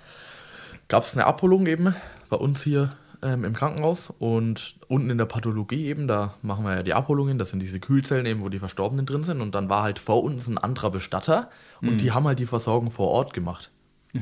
Gab 0.88 1.04
es 1.04 1.14
eine 1.14 1.26
Abholung 1.26 1.66
eben 1.66 1.94
bei 2.28 2.36
uns 2.36 2.62
hier 2.62 2.90
ähm, 3.22 3.44
im 3.44 3.52
Krankenhaus 3.52 4.12
und 4.18 4.76
unten 4.88 5.10
in 5.10 5.18
der 5.18 5.26
Pathologie 5.26 5.86
eben, 5.86 6.08
da 6.08 6.34
machen 6.42 6.64
wir 6.64 6.76
ja 6.76 6.82
die 6.82 6.94
Abholungen, 6.94 7.38
das 7.38 7.50
sind 7.50 7.60
diese 7.60 7.80
Kühlzellen 7.80 8.26
eben, 8.26 8.42
wo 8.42 8.48
die 8.48 8.58
Verstorbenen 8.58 9.06
drin 9.06 9.24
sind 9.24 9.40
und 9.40 9.54
dann 9.54 9.68
war 9.68 9.82
halt 9.82 9.98
vor 9.98 10.22
uns 10.22 10.48
ein 10.48 10.58
anderer 10.58 10.90
Bestatter 10.90 11.50
und 11.80 11.98
die 11.98 12.12
haben 12.12 12.26
halt 12.26 12.38
die 12.38 12.46
Versorgung 12.46 12.90
vor 12.90 13.08
Ort 13.08 13.32
gemacht. 13.32 13.70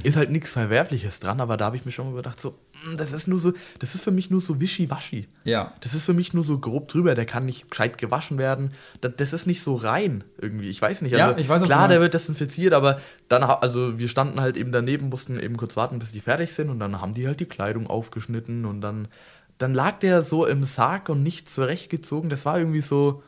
Ist 0.03 0.17
halt 0.17 0.31
nichts 0.31 0.53
Verwerfliches 0.53 1.21
dran, 1.21 1.41
aber 1.41 1.57
da 1.57 1.67
habe 1.67 1.77
ich 1.77 1.87
mir 1.87 1.93
schon 1.93 2.11
mal 2.11 2.17
gedacht, 2.17 2.41
so, 2.41 2.59
das 2.97 3.13
ist 3.13 3.27
nur 3.27 3.39
so, 3.39 3.53
das 3.79 3.95
ist 3.95 4.03
für 4.03 4.11
mich 4.11 4.31
nur 4.31 4.41
so 4.41 4.61
wischiwaschi. 4.61 5.29
Ja. 5.45 5.73
Das 5.81 5.95
ist 5.95 6.05
für 6.05 6.15
mich 6.15 6.35
nur 6.35 6.45
so 6.45 6.59
grob 6.59 6.89
drüber, 6.89 7.15
der 7.15 7.27
kann 7.27 7.47
nicht 7.47 7.71
gescheit 7.71 7.99
gewaschen 7.99 8.39
werden. 8.39 8.73
Das, 9.01 9.13
das 9.17 9.33
ist 9.33 9.47
nicht 9.47 9.63
so 9.63 9.75
rein 9.75 10.25
irgendwie. 10.41 10.69
Ich 10.69 10.81
weiß 10.81 11.03
nicht. 11.03 11.13
Ja, 11.13 11.29
Also, 11.29 11.39
ich 11.39 11.49
weiß, 11.49 11.65
klar, 11.65 11.89
der 11.89 12.01
wird 12.01 12.15
desinfiziert, 12.15 12.73
aber 12.73 13.01
dann, 13.29 13.43
also 13.43 13.99
wir 13.99 14.09
standen 14.09 14.41
halt 14.41 14.57
eben 14.57 14.73
daneben, 14.73 15.09
mussten 15.09 15.39
eben 15.39 15.57
kurz 15.57 15.77
warten, 15.77 15.99
bis 15.99 16.13
die 16.13 16.21
fertig 16.21 16.53
sind 16.53 16.71
und 16.71 16.79
dann 16.79 17.01
haben 17.01 17.15
die 17.15 17.27
halt 17.27 17.41
die 17.41 17.47
Kleidung 17.47 17.87
aufgeschnitten 17.87 18.65
und 18.65 18.81
dann, 18.81 19.09
dann 19.59 19.75
lag 19.75 19.99
der 19.99 20.23
so 20.23 20.47
im 20.47 20.63
Sarg 20.65 21.09
und 21.09 21.23
nicht 21.23 21.51
zurechtgezogen. 21.51 22.31
Das 22.31 22.45
war 22.45 22.59
irgendwie 22.59 22.81
so, 22.81 23.23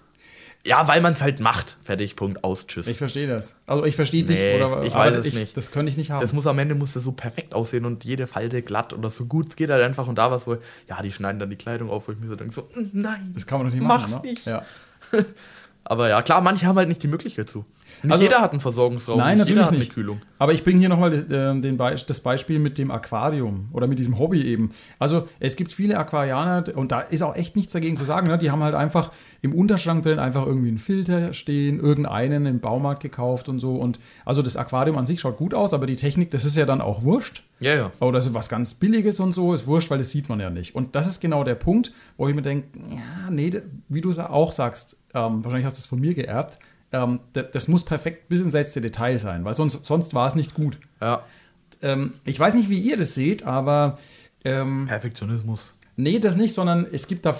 ja, 0.67 0.87
weil 0.89 1.01
man 1.01 1.15
es 1.15 1.23
halt 1.23 1.41
macht. 1.41 1.79
Fertig, 1.83 2.17
Punkt, 2.17 2.45
aus, 2.45 2.67
tschüss. 2.67 2.87
Ich 2.87 2.99
verstehe 2.99 3.27
das. 3.27 3.57
Also 3.67 3.85
ich 3.85 3.97
verstehe 3.97 4.25
dich, 4.25 4.39
Nee, 4.39 4.62
oder 4.62 4.83
ich 4.83 4.95
weiß 4.95 5.17
es 5.17 5.27
ich, 5.27 5.35
nicht. 5.35 5.57
Das 5.57 5.71
könnte 5.71 5.91
ich 5.91 5.97
nicht 5.97 6.11
haben. 6.11 6.21
das 6.21 6.33
muss 6.33 6.47
am 6.47 6.59
Ende 6.59 6.75
muss 6.75 6.93
das 6.93 7.05
so 7.05 7.12
perfekt 7.12 7.55
aussehen 7.55 7.85
und 7.87 8.05
jede 8.05 8.27
Falte 8.27 8.62
glatt 8.62 8.93
oder 8.93 9.09
so 9.09 9.27
gut 9.27 9.49
es 9.49 9.57
geht 9.57 9.71
halt 9.71 9.83
einfach 9.83 10.07
und 10.07 10.17
da 10.17 10.31
war 10.31 10.37
es 10.37 10.45
so, 10.45 10.57
ja, 10.88 11.00
die 11.02 11.12
schneiden 11.12 11.38
dann 11.38 11.50
die 11.50 11.57
Kleidung 11.57 11.88
auf, 11.88 12.09
wo 12.09 12.12
ich 12.12 12.19
mir 12.19 12.26
so 12.26 12.37
denke, 12.37 12.52
so, 12.52 12.62
mm, 12.75 12.90
nein. 12.93 13.31
Das 13.33 13.47
kann 13.47 13.59
man 13.59 13.69
doch 13.69 13.75
nicht 13.75 13.83
Mach's 13.83 14.09
machen. 14.09 14.23
Ne? 14.23 14.31
nicht. 14.31 14.47
Ja. 14.47 14.62
Aber 15.85 16.09
ja, 16.09 16.23
klar, 16.23 16.41
manche 16.41 16.67
haben 16.67 16.77
halt 16.77 16.89
nicht 16.89 17.03
die 17.03 17.09
Möglichkeit 17.09 17.49
zu. 17.49 17.65
Nicht 18.03 18.13
Also- 18.13 18.23
jeder 18.25 18.41
hat 18.41 18.53
einen 18.53 18.61
Versorgungsraum, 18.61 19.19
Nein, 19.19 19.31
nicht 19.31 19.39
natürlich 19.39 19.57
jeder 19.57 19.65
hat 19.67 19.73
nicht. 19.73 19.81
eine 19.83 19.95
Kühlung. 19.95 20.21
Aber 20.39 20.53
ich 20.53 20.63
bringe 20.63 20.79
hier 20.79 20.89
nochmal 20.89 21.13
äh, 21.13 21.61
den 21.61 21.77
Be 21.77 21.95
das 22.07 22.21
Beispiel 22.21 22.59
mit 22.59 22.79
dem 22.79 22.91
Aquarium 22.91 23.69
oder 23.73 23.87
mit 23.87 23.99
diesem 23.99 24.19
Hobby 24.19 24.43
eben. 24.43 24.71
Also 24.99 25.27
es 25.41 25.57
gibt 25.57 25.73
viele 25.73 25.99
Aquarianer 25.99 26.65
und 26.77 26.93
da 26.93 27.01
ist 27.01 27.23
auch 27.23 27.35
echt 27.35 27.57
nichts 27.57 27.73
dagegen 27.73 27.97
zu 27.97 28.05
sagen. 28.05 28.29
Ne? 28.29 28.39
Die 28.39 28.51
haben 28.51 28.63
halt 28.63 28.75
einfach 28.75 29.11
im 29.43 29.55
Unterschrank 29.55 30.03
drin 30.05 30.19
einfach 30.19 30.47
irgendwie 30.47 30.69
einen 30.69 30.79
Filter 30.79 31.33
stehen, 31.33 31.81
irgendeinen 31.81 32.47
im 32.47 32.61
Baumarkt 32.61 33.03
gekauft 33.03 33.49
und 33.49 33.59
so. 33.59 33.75
Und 33.75 33.99
also 34.25 34.43
das 34.43 34.57
Aquarium 34.57 34.97
an 34.97 35.07
sich 35.07 35.21
schaut 35.21 35.39
gut 35.39 35.55
aus, 35.55 35.75
aber 35.75 35.87
die 35.87 35.97
Technik, 35.97 36.31
das 36.31 36.45
ist 36.45 36.57
ja 36.57 36.67
dann 36.67 36.81
auch 36.81 37.03
wurscht. 37.03 37.43
Ja, 37.59 37.75
ja. 37.75 37.91
Oder 38.01 38.23
so 38.23 38.33
was 38.33 38.49
ganz 38.49 38.75
Billiges 38.75 39.19
und 39.21 39.33
so, 39.33 39.53
ist 39.53 39.67
wurscht, 39.67 39.91
weil 39.91 39.99
das 39.99 40.11
sieht 40.11 40.29
man 40.29 40.41
ja 40.41 40.49
nicht. 40.51 40.75
Und 40.75 40.95
das 40.95 41.07
ist 41.07 41.21
genau 41.21 41.43
der 41.45 41.57
Punkt, 41.57 41.93
wo 42.17 42.29
ich 42.29 42.35
mir 42.35 42.43
denke, 42.43 42.69
ja, 42.91 43.31
nee, 43.31 43.51
wie 43.89 44.01
du 44.01 44.11
es 44.11 44.19
auch 44.19 44.53
sagst, 44.53 44.97
ähm, 45.14 45.45
wahrscheinlich 45.45 45.67
hast 45.67 45.76
du 45.76 45.81
es 45.81 45.87
von 45.87 46.00
mir 46.00 46.14
geerbt, 46.14 46.59
ähm, 46.93 47.21
das, 47.33 47.69
muss 47.69 47.85
perfekt 47.85 48.29
bis 48.29 48.40
ins 48.40 48.52
letzte 48.52 48.81
Detail 48.81 49.19
sein, 49.19 49.45
weil 49.45 49.55
sonst, 49.55 49.87
sonst 49.87 50.14
war 50.14 50.26
es 50.26 50.35
nicht 50.35 50.55
gut. 50.55 50.79
Ja. 51.00 51.25
Ähm, 51.83 52.14
ich 52.25 52.38
weiß 52.38 52.55
nicht, 52.55 52.69
wie 52.69 52.79
ihr 52.79 52.97
das 52.97 53.14
seht, 53.14 53.45
aber 53.45 53.99
ähm, 54.45 54.87
Perfektionismus. 54.87 55.75
nee, 55.97 56.19
das 56.19 56.37
nicht, 56.37 56.52
sondern 56.52 56.87
es 56.90 57.07
gibt 57.07 57.26
da 57.26 57.38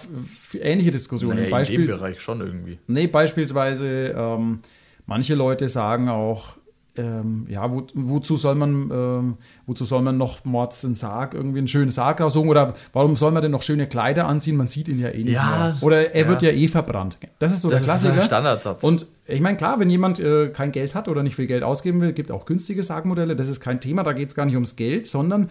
ähnliche 0.55 0.93
Diskussionen. 0.93 1.50
Naja, 1.50 1.59
in 1.59 1.67
dem 1.67 1.87
Bereich 1.87 2.21
schon 2.21 2.41
irgendwie. 2.41 2.79
Nee, 2.87 3.07
beispielsweise, 3.09 4.15
ähm, 4.17 4.61
manche 5.07 5.35
Leute 5.35 5.69
sagen 5.69 6.09
auch, 6.09 6.57
ähm, 7.00 7.47
ja, 7.49 7.73
wo, 7.73 7.87
wozu 7.95 8.37
soll 8.37 8.54
man, 8.54 8.90
ähm, 8.92 9.35
wozu 9.66 9.85
soll 9.85 10.02
man 10.02 10.19
noch 10.19 10.45
mords 10.45 10.85
einen 10.85 10.95
Sarg, 10.95 11.35
irgendwie 11.35 11.59
einen 11.59 11.69
schönen 11.69 11.90
Sarg 11.90 12.21
raussuchen 12.21 12.49
oder 12.50 12.75
warum 12.92 13.16
soll 13.16 13.30
man 13.33 13.42
denn 13.42 13.50
noch 13.52 13.62
schöne 13.62 13.87
Kleider 13.87 14.26
anziehen? 14.26 14.57
Man 14.57 14.66
sieht 14.66 14.88
ihn 14.88 14.99
ja 14.99 15.09
eh 15.09 15.25
nicht 15.25 15.33
Ja, 15.33 15.49
mehr. 15.73 15.78
Oder 15.80 16.14
er 16.14 16.23
ja. 16.23 16.28
wird 16.28 16.42
ja 16.42 16.50
eh 16.50 16.69
verbrannt. 16.69 17.19
Das 17.38 17.52
ist 17.52 17.62
so 17.62 17.71
Das 17.71 17.85
der 17.85 17.95
ist 17.95 18.00
Klassiker. 18.02 18.21
ein 18.23 18.26
Standardsatz. 18.26 18.83
Und 18.83 19.07
ich 19.26 19.40
meine, 19.40 19.57
klar, 19.57 19.80
wenn 19.80 19.88
jemand 19.88 20.19
äh, 20.21 20.49
kein 20.49 20.73
Geld 20.73 20.95
hat 20.95 21.09
oder 21.09 21.23
nicht 21.23 21.37
viel 21.37 21.47
Geld 21.47 21.62
ausgeben 21.62 22.00
will, 22.00 22.12
gibt 22.12 22.30
auch 22.30 22.45
günstige 22.47 22.83
Sargmodelle. 22.83 23.37
Das 23.37 23.49
ist 23.49 23.61
kein 23.61 23.80
Thema, 23.80 24.02
da 24.02 24.12
geht 24.12 24.28
es 24.28 24.35
gar 24.35 24.45
nicht 24.47 24.57
ums 24.57 24.76
Geld, 24.76 25.07
sondern 25.07 25.49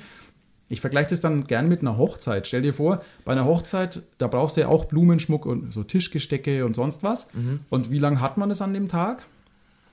ich 0.71 0.81
vergleiche 0.81 1.09
das 1.09 1.21
dann 1.21 1.45
gern 1.45 1.67
mit 1.67 1.81
einer 1.81 1.97
Hochzeit. 1.97 2.45
Stell 2.45 2.61
dir 2.61 2.73
vor, 2.75 3.01
bei 3.25 3.31
einer 3.31 3.45
Hochzeit, 3.45 4.03
da 4.19 4.27
brauchst 4.27 4.55
du 4.55 4.61
ja 4.61 4.67
auch 4.67 4.85
Blumenschmuck 4.85 5.45
und 5.47 5.73
so 5.73 5.83
Tischgestecke 5.83 6.63
und 6.63 6.75
sonst 6.75 7.01
was. 7.01 7.33
Mhm. 7.33 7.61
Und 7.69 7.89
wie 7.89 7.97
lange 7.97 8.21
hat 8.21 8.37
man 8.37 8.51
es 8.51 8.61
an 8.61 8.73
dem 8.75 8.87
Tag? 8.87 9.25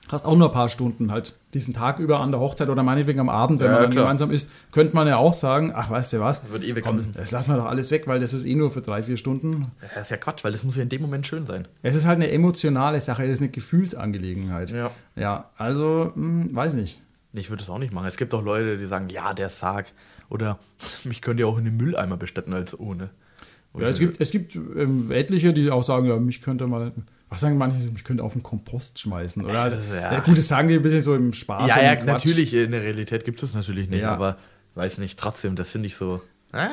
Hast 0.09 0.25
auch 0.25 0.35
nur 0.37 0.47
ein 0.49 0.53
paar 0.53 0.69
Stunden 0.69 1.11
halt 1.11 1.35
diesen 1.53 1.73
Tag 1.73 1.99
über 1.99 2.19
an 2.21 2.31
der 2.31 2.39
Hochzeit 2.39 2.69
oder 2.69 2.81
meinetwegen 2.83 3.19
am 3.19 3.29
Abend, 3.29 3.59
wenn 3.59 3.67
Ja, 3.67 3.73
man 3.73 3.81
dann 3.83 3.91
klar. 3.91 4.05
gemeinsam 4.05 4.31
ist, 4.31 4.49
könnte 4.71 4.95
man 4.95 5.07
ja 5.07 5.17
auch 5.17 5.33
sagen, 5.33 5.73
ach, 5.75 5.89
weißt 5.89 6.13
du 6.13 6.19
was, 6.21 6.49
Wird 6.49 6.63
eh 6.63 6.67
komm, 6.67 6.75
weggeschmissen. 6.77 7.13
das 7.15 7.31
lassen 7.31 7.51
wir 7.51 7.57
doch 7.57 7.65
alles 7.65 7.91
weg, 7.91 8.07
weil 8.07 8.19
das 8.19 8.33
ist 8.33 8.45
eh 8.45 8.55
nur 8.55 8.71
für 8.71 8.81
drei, 8.81 9.03
vier 9.03 9.17
Stunden. 9.17 9.67
Das 9.95 10.03
ist 10.03 10.11
ja 10.11 10.17
Quatsch, 10.17 10.43
weil 10.43 10.51
das 10.53 10.63
muss 10.63 10.75
ja 10.77 10.83
in 10.83 10.89
dem 10.89 11.01
Moment 11.01 11.27
schön 11.27 11.45
sein. 11.45 11.67
Es 11.83 11.95
ist 11.95 12.05
halt 12.05 12.15
eine 12.17 12.31
emotionale 12.31 13.01
Sache, 13.01 13.23
es 13.25 13.33
ist 13.33 13.41
eine 13.41 13.49
Gefühlsangelegenheit. 13.51 14.71
Ja. 14.71 14.91
Ja, 15.15 15.49
also, 15.57 16.11
hm, 16.13 16.55
weiß 16.55 16.73
nicht. 16.75 17.01
Ich 17.33 17.49
würde 17.49 17.63
es 17.63 17.69
auch 17.69 17.79
nicht 17.79 17.93
machen. 17.93 18.07
Es 18.07 18.17
gibt 18.17 18.33
auch 18.33 18.43
Leute, 18.43 18.77
die 18.77 18.85
sagen, 18.85 19.09
ja, 19.09 19.33
der 19.33 19.49
Sarg. 19.49 19.87
Oder 20.29 20.59
mich 21.03 21.21
könnt 21.21 21.39
ihr 21.39 21.47
auch 21.47 21.57
in 21.57 21.65
den 21.65 21.77
Mülleimer 21.77 22.17
bestatten 22.17 22.53
als 22.53 22.79
ohne. 22.79 23.09
Ja, 23.77 23.87
es 23.89 23.99
gibt, 23.99 24.19
es 24.19 24.31
gibt 24.31 24.55
ähm, 24.55 25.11
etliche, 25.11 25.53
die 25.53 25.69
auch 25.69 25.83
sagen, 25.83 26.07
ja, 26.07 26.15
mich 26.17 26.41
könnte 26.41 26.65
mal, 26.65 26.93
was 27.29 27.41
sagen 27.41 27.57
manche, 27.57 27.77
mich 27.87 28.03
könnte 28.03 28.23
auf 28.23 28.33
den 28.33 28.43
Kompost 28.43 28.99
schmeißen. 28.99 29.43
Oder 29.43 29.61
halt, 29.61 29.77
Ja. 29.89 30.13
ja. 30.13 30.19
gut, 30.21 30.37
das 30.37 30.47
sagen 30.47 30.67
die 30.69 30.75
ein 30.75 30.81
bisschen 30.81 31.01
so 31.01 31.15
im 31.15 31.33
Spaß. 31.33 31.67
ja, 31.67 31.81
ja, 31.81 31.95
Quatsch. 31.95 32.05
natürlich, 32.07 32.53
in 32.53 32.71
der 32.71 32.81
Realität 32.83 33.25
gibt 33.25 33.41
es 33.43 33.53
natürlich 33.53 33.89
nicht, 33.89 34.01
Ja. 34.01 34.09
aber 34.13 34.37
weiß 34.75 34.97
nicht, 34.99 35.19
trotzdem, 35.19 35.55
das 35.55 35.71
finde 35.71 35.87
ich 35.87 35.95
so. 35.95 36.21
Ah, 36.53 36.69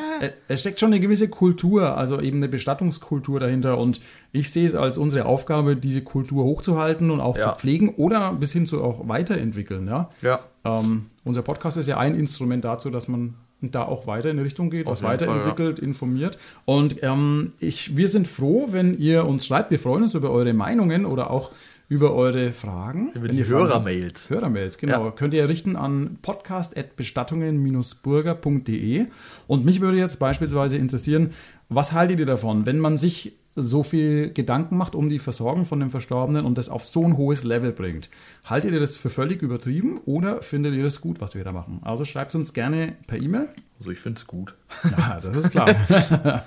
Es 0.46 0.60
steckt 0.60 0.78
schon 0.78 0.92
eine 0.92 1.00
gewisse 1.00 1.28
Kultur, 1.28 1.96
also 1.98 2.20
eben 2.20 2.36
eine 2.36 2.48
Bestattungskultur 2.48 3.40
dahinter. 3.40 3.76
Und 3.78 4.00
ich 4.30 4.50
sehe 4.52 4.66
es 4.66 4.76
als 4.76 4.96
unsere 4.98 5.26
Aufgabe, 5.26 5.74
diese 5.74 6.00
Kultur 6.00 6.44
hochzuhalten 6.44 7.10
und 7.10 7.20
auch 7.20 7.36
Ja. 7.36 7.50
zu 7.54 7.58
pflegen 7.58 7.88
oder 7.96 8.32
bis 8.34 8.52
hin 8.52 8.66
zu 8.66 8.84
auch 8.84 9.08
weiterentwickeln. 9.08 9.88
Ja? 9.88 10.10
ja. 10.22 10.38
Ähm, 10.64 11.06
unser 11.24 11.42
Podcast 11.42 11.76
ist 11.76 11.88
ja 11.88 11.98
ein 11.98 12.14
Instrument 12.14 12.64
dazu, 12.64 12.88
dass 12.90 13.08
man 13.08 13.34
da 13.70 13.84
auch 13.84 14.06
weiter 14.06 14.30
in 14.30 14.36
die 14.36 14.42
Richtung 14.42 14.70
geht, 14.70 14.86
Auf 14.86 14.92
was 14.92 15.00
jeden 15.00 15.18
Fall, 15.18 15.28
weiterentwickelt, 15.28 15.78
informiert. 15.78 16.38
Und 16.64 17.02
ähm, 17.02 17.52
ich, 17.60 17.96
wir 17.96 18.08
sind 18.08 18.28
froh, 18.28 18.68
wenn 18.70 18.98
ihr 18.98 19.26
uns 19.26 19.46
schreibt. 19.46 19.70
Wir 19.70 19.78
freuen 19.78 20.02
uns 20.02 20.14
über 20.14 20.30
eure 20.30 20.52
Meinungen 20.52 21.06
oder 21.06 21.30
auch 21.30 21.50
über 21.88 22.14
eure 22.14 22.52
Fragen. 22.52 23.12
Über 23.14 23.28
die 23.28 23.46
Hörermails. 23.46 24.30
Hörermails, 24.30 24.78
genau. 24.78 25.04
Ja. 25.04 25.10
Könnt 25.10 25.34
ihr 25.34 25.46
richten 25.48 25.76
an 25.76 26.18
podcast.bestattungen-burger.de. 26.22 29.06
Und 29.46 29.64
mich 29.64 29.80
würde 29.80 29.98
jetzt 29.98 30.18
beispielsweise 30.18 30.78
interessieren, 30.78 31.32
was 31.68 31.92
haltet 31.92 32.18
ihr 32.20 32.26
davon, 32.26 32.66
wenn 32.66 32.78
man 32.78 32.96
sich 32.96 33.32
so 33.56 33.82
viel 33.82 34.32
Gedanken 34.32 34.76
macht 34.76 34.94
um 34.94 35.08
die 35.08 35.18
Versorgung 35.18 35.64
von 35.64 35.80
dem 35.80 35.90
Verstorbenen 35.90 36.44
und 36.44 36.58
das 36.58 36.68
auf 36.68 36.84
so 36.84 37.04
ein 37.04 37.16
hohes 37.16 37.44
Level 37.44 37.72
bringt? 37.72 38.10
Haltet 38.44 38.72
ihr 38.72 38.80
das 38.80 38.96
für 38.96 39.10
völlig 39.10 39.42
übertrieben 39.42 39.98
oder 40.06 40.42
findet 40.42 40.74
ihr 40.74 40.82
das 40.82 41.00
gut, 41.00 41.20
was 41.20 41.34
wir 41.34 41.44
da 41.44 41.52
machen? 41.52 41.80
Also 41.82 42.04
schreibt 42.04 42.30
es 42.30 42.34
uns 42.34 42.52
gerne 42.52 42.96
per 43.06 43.20
E-Mail. 43.20 43.48
Also 43.78 43.90
ich 43.90 43.98
finde 43.98 44.18
es 44.18 44.26
gut. 44.26 44.54
Ja, 44.96 45.20
das 45.20 45.36
ist 45.36 45.50
klar. 45.50 45.74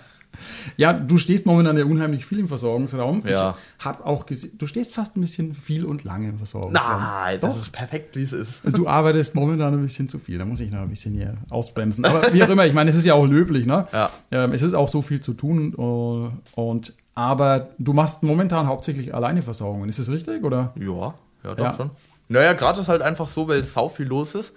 ja, 0.78 0.94
du 0.94 1.18
stehst 1.18 1.46
momentan 1.46 1.78
ja 1.78 1.86
unheimlich 1.86 2.26
viel 2.26 2.40
im 2.40 2.48
Versorgungsraum. 2.48 3.24
Ja. 3.28 3.56
Ich 3.80 3.86
habe 3.86 4.06
auch 4.06 4.26
gesehen, 4.26 4.58
du 4.58 4.68
stehst 4.68 4.94
fast 4.94 5.18
ein 5.18 5.22
bisschen 5.22 5.54
viel 5.54 5.86
und 5.86 6.04
lange 6.04 6.30
im 6.30 6.38
Versorgungsraum. 6.38 7.02
Nein, 7.02 7.40
das 7.40 7.54
Doch. 7.56 7.62
ist 7.62 7.72
perfekt, 7.72 8.16
wie 8.16 8.24
es 8.24 8.34
ist. 8.34 8.50
Du 8.64 8.88
arbeitest 8.88 9.36
momentan 9.36 9.74
ein 9.74 9.82
bisschen 9.82 10.08
zu 10.10 10.20
viel. 10.20 10.38
Da 10.38 10.46
muss 10.46 10.60
ich 10.60 10.72
noch 10.72 10.82
ein 10.82 10.90
bisschen 10.90 11.14
hier 11.14 11.36
ausbremsen. 11.50 12.06
Aber 12.06 12.34
wie 12.34 12.44
auch 12.44 12.50
immer, 12.50 12.66
ich 12.66 12.74
meine, 12.74 12.90
es 12.90 12.96
ist 12.96 13.06
ja 13.06 13.14
auch 13.14 13.26
löblich, 13.26 13.66
ne? 13.66 13.88
Ja. 13.94 14.10
Ähm, 14.32 14.54
es 14.54 14.62
ist 14.62 14.74
auch 14.74 14.90
so 14.90 15.02
viel 15.02 15.20
zu 15.22 15.34
tun. 15.34 15.74
äh, 15.78 16.60
Und, 16.60 16.94
aber 17.16 17.70
du 17.80 17.94
machst 17.94 18.24
momentan 18.24 18.68
hauptsächlich 18.68 19.14
alleine 19.16 19.42
Versorgungen. 19.42 19.90
Ist 19.90 20.00
das 20.00 20.10
richtig? 20.12 20.44
Oder? 20.44 20.74
Ja, 20.80 21.14
ja, 21.44 21.56
doch 21.56 21.58
Ja. 21.66 21.74
schon. 21.74 21.90
Naja, 22.30 22.54
gerade 22.54 22.80
ist 22.82 22.90
halt 22.90 23.02
einfach 23.02 23.28
so, 23.28 23.48
weil 23.48 23.64
sau 23.64 23.88
viel 23.88 24.06
los 24.08 24.36
ist. 24.36 24.52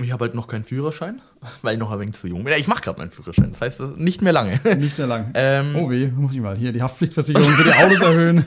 Ich 0.00 0.12
habe 0.12 0.26
halt 0.26 0.34
noch 0.34 0.46
keinen 0.46 0.64
Führerschein, 0.64 1.22
weil 1.62 1.74
ich 1.74 1.78
noch 1.80 1.90
ein 1.90 2.00
wenig 2.00 2.14
zu 2.14 2.28
jung 2.28 2.44
bin. 2.44 2.52
Ja, 2.52 2.58
ich 2.58 2.68
mache 2.68 2.82
gerade 2.82 2.98
meinen 2.98 3.10
Führerschein, 3.10 3.50
das 3.52 3.60
heißt, 3.60 3.80
das 3.80 3.96
nicht 3.96 4.22
mehr 4.22 4.32
lange. 4.32 4.60
Nicht 4.76 4.98
mehr 4.98 5.06
lang. 5.06 5.30
Ähm. 5.34 5.74
oh 5.76 5.90
weh, 5.90 6.08
muss 6.08 6.34
ich 6.34 6.40
mal 6.40 6.56
hier 6.56 6.72
die 6.72 6.82
Haftpflichtversicherung 6.82 7.48
für 7.48 7.64
die 7.64 7.72
Autos 7.72 8.00
erhöhen. 8.00 8.44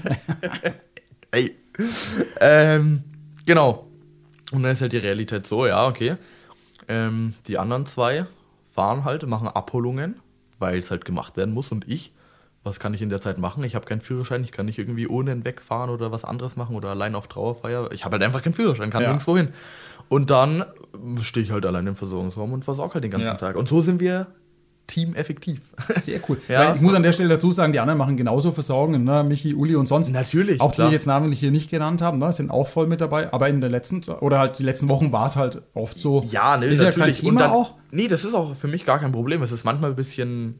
Ey. 1.31 1.55
ähm, 2.39 3.03
genau. 3.45 3.87
Und 4.51 4.63
dann 4.63 4.71
ist 4.71 4.81
halt 4.81 4.93
die 4.93 4.97
Realität 4.97 5.47
so, 5.47 5.65
ja, 5.65 5.87
okay. 5.87 6.15
Ähm, 6.87 7.35
die 7.47 7.57
anderen 7.57 7.85
zwei 7.85 8.25
fahren 8.73 9.03
halt, 9.03 9.25
machen 9.27 9.47
Abholungen, 9.47 10.19
weil 10.57 10.79
es 10.79 10.91
halt 10.91 11.05
gemacht 11.05 11.37
werden 11.37 11.53
muss. 11.53 11.71
Und 11.71 11.87
ich, 11.87 12.11
was 12.63 12.79
kann 12.79 12.93
ich 12.93 13.01
in 13.01 13.09
der 13.09 13.21
Zeit 13.21 13.37
machen? 13.37 13.63
Ich 13.63 13.75
habe 13.75 13.85
keinen 13.85 14.01
Führerschein, 14.01 14.43
ich 14.43 14.51
kann 14.51 14.65
nicht 14.65 14.77
irgendwie 14.77 15.07
ohne 15.07 15.31
ihn 15.31 15.45
wegfahren 15.45 15.89
oder 15.89 16.11
was 16.11 16.25
anderes 16.25 16.55
machen 16.55 16.75
oder 16.75 16.89
allein 16.89 17.15
auf 17.15 17.27
Trauerfeier. 17.27 17.91
Ich 17.93 18.03
habe 18.05 18.13
halt 18.15 18.23
einfach 18.23 18.41
keinen 18.43 18.53
Führerschein, 18.53 18.89
kann 18.89 19.01
Ja. 19.01 19.09
nirgendwo 19.09 19.37
hin. 19.37 19.49
Und 20.09 20.29
dann 20.29 20.65
stehe 21.21 21.43
ich 21.43 21.51
halt 21.51 21.65
allein 21.65 21.87
im 21.87 21.95
Versorgungsraum 21.95 22.51
und 22.53 22.65
versorge 22.65 22.95
halt 22.95 23.03
den 23.03 23.11
ganzen 23.11 23.27
Ja. 23.27 23.35
Tag. 23.35 23.55
Und 23.55 23.69
so 23.69 23.81
sind 23.81 23.99
wir 24.01 24.27
teameffektiv. 24.87 25.61
Sehr 26.01 26.19
cool. 26.27 26.37
Ja. 26.49 26.73
Ich 26.75 26.81
muss 26.81 26.95
an 26.95 27.03
der 27.03 27.11
Stelle 27.13 27.29
dazu 27.29 27.51
sagen, 27.51 27.73
die 27.73 27.79
anderen 27.79 27.99
machen 27.99 28.17
genauso 28.17 28.51
Versorgungen, 28.51 29.03
ne? 29.03 29.23
Michi, 29.23 29.53
Uli 29.53 29.75
und 29.75 29.85
sonst. 29.85 30.09
Natürlich, 30.11 30.59
Auch 30.61 30.71
die 30.71 30.75
klar. 30.75 30.87
ich 30.87 30.93
jetzt 30.93 31.05
namentlich 31.05 31.39
hier 31.39 31.51
nicht 31.51 31.69
genannt 31.69 32.01
haben, 32.01 32.17
ne? 32.17 32.31
sind 32.33 32.49
auch 32.49 32.67
voll 32.67 32.87
mit 32.87 32.99
dabei. 32.99 33.31
Aber 33.31 33.47
in 33.49 33.61
der 33.61 33.69
letzten, 33.69 34.01
oder 34.19 34.39
halt 34.39 34.57
die 34.57 34.63
letzten 34.63 34.89
Wochen 34.89 35.11
war 35.11 35.27
es 35.27 35.35
halt 35.35 35.61
oft 35.75 35.99
so. 35.99 36.21
Ja, 36.31 36.57
ne, 36.57 36.65
ist 36.65 36.79
natürlich. 36.81 36.97
ja 36.97 37.05
kein 37.05 37.13
Thema 37.35 37.41
dann, 37.41 37.51
auch. 37.51 37.75
Nee, 37.91 38.07
das 38.07 38.25
ist 38.25 38.33
auch 38.33 38.55
für 38.55 38.67
mich 38.67 38.83
gar 38.83 38.97
kein 38.99 39.11
Problem. 39.11 39.43
Es 39.43 39.51
ist 39.51 39.63
manchmal 39.63 39.91
ein 39.91 39.95
bisschen, 39.95 40.59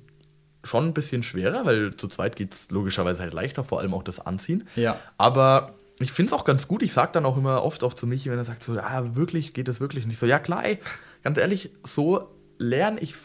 schon 0.63 0.88
ein 0.88 0.94
bisschen 0.94 1.24
schwerer, 1.24 1.66
weil 1.66 1.96
zu 1.96 2.08
zweit 2.08 2.36
geht 2.36 2.54
es 2.54 2.72
logischerweise 2.72 3.22
halt 3.22 3.34
leichter, 3.34 3.63
vor 3.63 3.80
allem 3.80 3.94
auch 3.94 4.04
das 4.04 4.20
Anziehen. 4.20 4.68
Ja. 4.75 5.00
Aber 5.18 5.75
ich 6.00 6.12
finde 6.12 6.34
es 6.34 6.34
auch 6.34 6.46
ganz 6.46 6.68
gut. 6.68 6.82
Ich 6.82 6.94
sage 6.94 7.12
dann 7.13 7.25
auch 7.25 7.38
immer 7.38 7.63
oft 7.63 7.84
auch 7.84 7.94
zu 7.94 8.08
Michi, 8.08 8.30
wenn 8.30 8.38
er 8.38 8.44
sagt 8.44 8.63
so, 8.63 8.75
ja, 8.75 9.16
wirklich, 9.16 9.54
geht 9.54 9.68
das 9.68 9.80
wirklich 9.80 10.06
nicht 10.06 10.18
so. 10.18 10.25
Ja, 10.25 10.39
klar, 10.39 10.66
ey, 10.66 10.80
ganz 11.24 11.38
ehrlich, 11.38 11.72
so 11.84 12.30
lerne 12.58 13.00
ich 13.00 13.16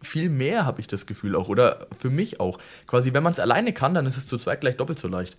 viel 0.00 0.28
mehr, 0.28 0.64
habe 0.64 0.80
ich 0.80 0.86
das 0.86 1.06
Gefühl 1.06 1.34
auch. 1.34 1.48
Oder 1.48 1.86
für 1.96 2.10
mich 2.10 2.40
auch. 2.40 2.58
Quasi, 2.86 3.12
wenn 3.12 3.22
man 3.22 3.32
es 3.32 3.40
alleine 3.40 3.72
kann, 3.72 3.94
dann 3.94 4.06
ist 4.06 4.16
es 4.16 4.26
zu 4.26 4.38
zweit 4.38 4.60
gleich 4.60 4.76
doppelt 4.76 4.98
so 4.98 5.08
leicht. 5.08 5.36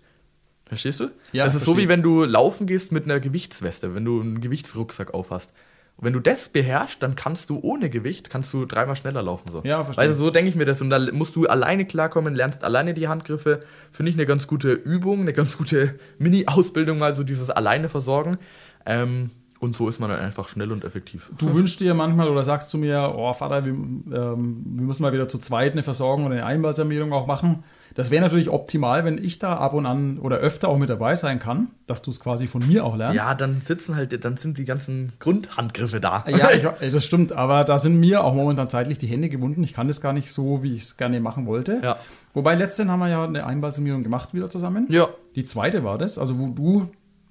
Verstehst 0.65 0.99
du? 0.99 1.09
Ja, 1.31 1.45
das 1.45 1.55
ist 1.55 1.65
so 1.65 1.71
verstehe. 1.71 1.85
wie 1.85 1.89
wenn 1.89 2.03
du 2.03 2.25
laufen 2.25 2.67
gehst 2.67 2.91
mit 2.91 3.05
einer 3.05 3.19
Gewichtsweste, 3.19 3.95
wenn 3.95 4.05
du 4.05 4.21
einen 4.21 4.39
Gewichtsrucksack 4.39 5.13
aufhast. 5.13 5.51
Und 5.99 6.05
wenn 6.05 6.13
du 6.13 6.21
das 6.21 6.47
beherrschst, 6.47 7.03
dann 7.03 7.15
kannst 7.15 7.49
du 7.49 7.59
ohne 7.61 7.89
Gewicht, 7.89 8.29
kannst 8.29 8.53
du 8.53 8.65
dreimal 8.65 8.95
schneller 8.95 9.21
laufen. 9.21 9.51
So. 9.51 9.61
Ja, 9.65 9.83
verstehe. 9.83 10.01
Also 10.01 10.15
so 10.15 10.31
denke 10.31 10.49
ich 10.49 10.55
mir 10.55 10.63
das. 10.63 10.81
Und 10.81 10.89
da 10.89 10.99
musst 11.11 11.35
du 11.35 11.45
alleine 11.45 11.85
klarkommen, 11.85 12.35
lernst 12.35 12.63
alleine 12.63 12.93
die 12.93 13.09
Handgriffe. 13.09 13.59
Finde 13.91 14.09
ich 14.09 14.15
eine 14.15 14.25
ganz 14.25 14.47
gute 14.47 14.71
Übung, 14.71 15.19
eine 15.19 15.33
ganz 15.33 15.57
gute 15.57 15.95
Mini-Ausbildung, 16.17 16.99
mal 16.99 17.15
so 17.15 17.25
dieses 17.25 17.49
alleine 17.49 17.89
versorgen. 17.89 18.37
Ähm, 18.85 19.31
und 19.59 19.75
so 19.75 19.89
ist 19.89 19.99
man 19.99 20.09
dann 20.09 20.21
einfach 20.21 20.47
schnell 20.47 20.71
und 20.71 20.85
effektiv. 20.85 21.31
Du 21.37 21.53
wünschst 21.53 21.81
dir 21.81 21.93
manchmal 21.93 22.29
oder 22.29 22.45
sagst 22.45 22.69
zu 22.69 22.77
mir, 22.77 23.13
oh 23.17 23.33
Vater, 23.33 23.65
wir, 23.65 23.73
ähm, 23.73 24.05
wir 24.07 24.83
müssen 24.83 25.03
mal 25.03 25.11
wieder 25.11 25.27
zu 25.27 25.37
zweit 25.37 25.73
eine 25.73 25.83
Versorgung 25.83 26.25
oder 26.25 26.35
eine 26.35 26.45
Einbalsamierung 26.45 27.11
auch 27.11 27.27
machen. 27.27 27.65
Das 27.95 28.11
wäre 28.11 28.23
natürlich 28.23 28.49
optimal, 28.49 29.05
wenn 29.05 29.17
ich 29.17 29.39
da 29.39 29.57
ab 29.57 29.73
und 29.73 29.85
an 29.85 30.19
oder 30.19 30.37
öfter 30.37 30.69
auch 30.69 30.77
mit 30.77 30.89
dabei 30.89 31.15
sein 31.15 31.39
kann, 31.39 31.69
dass 31.87 32.01
du 32.01 32.11
es 32.11 32.19
quasi 32.19 32.47
von 32.47 32.65
mir 32.67 32.85
auch 32.85 32.95
lernst. 32.95 33.17
Ja, 33.17 33.33
dann 33.33 33.61
sitzen 33.61 33.95
halt, 33.95 34.23
dann 34.23 34.37
sind 34.37 34.57
die 34.57 34.65
ganzen 34.65 35.13
Grundhandgriffe 35.19 35.99
da. 35.99 36.23
Ja, 36.27 36.51
ich, 36.51 36.91
das 36.93 37.05
stimmt, 37.05 37.31
aber 37.31 37.63
da 37.63 37.79
sind 37.79 37.99
mir 37.99 38.23
auch 38.23 38.33
momentan 38.33 38.69
zeitlich 38.69 38.97
die 38.97 39.07
Hände 39.07 39.29
gewunden. 39.29 39.63
Ich 39.63 39.73
kann 39.73 39.87
das 39.87 40.01
gar 40.01 40.13
nicht 40.13 40.31
so, 40.31 40.63
wie 40.63 40.75
ich 40.75 40.83
es 40.83 40.97
gerne 40.97 41.19
machen 41.19 41.45
wollte. 41.45 41.81
Ja. 41.83 41.97
Wobei 42.33 42.55
letztens 42.55 42.89
haben 42.89 42.99
wir 42.99 43.09
ja 43.09 43.23
eine 43.23 43.45
Einbalsamierung 43.45 44.03
gemacht 44.03 44.33
wieder 44.33 44.49
zusammen. 44.49 44.87
Ja. 44.89 45.07
Die 45.35 45.45
zweite 45.45 45.83
war 45.83 45.97
das, 45.97 46.17
also 46.17 46.39
wo 46.39 46.47
du 46.47 46.89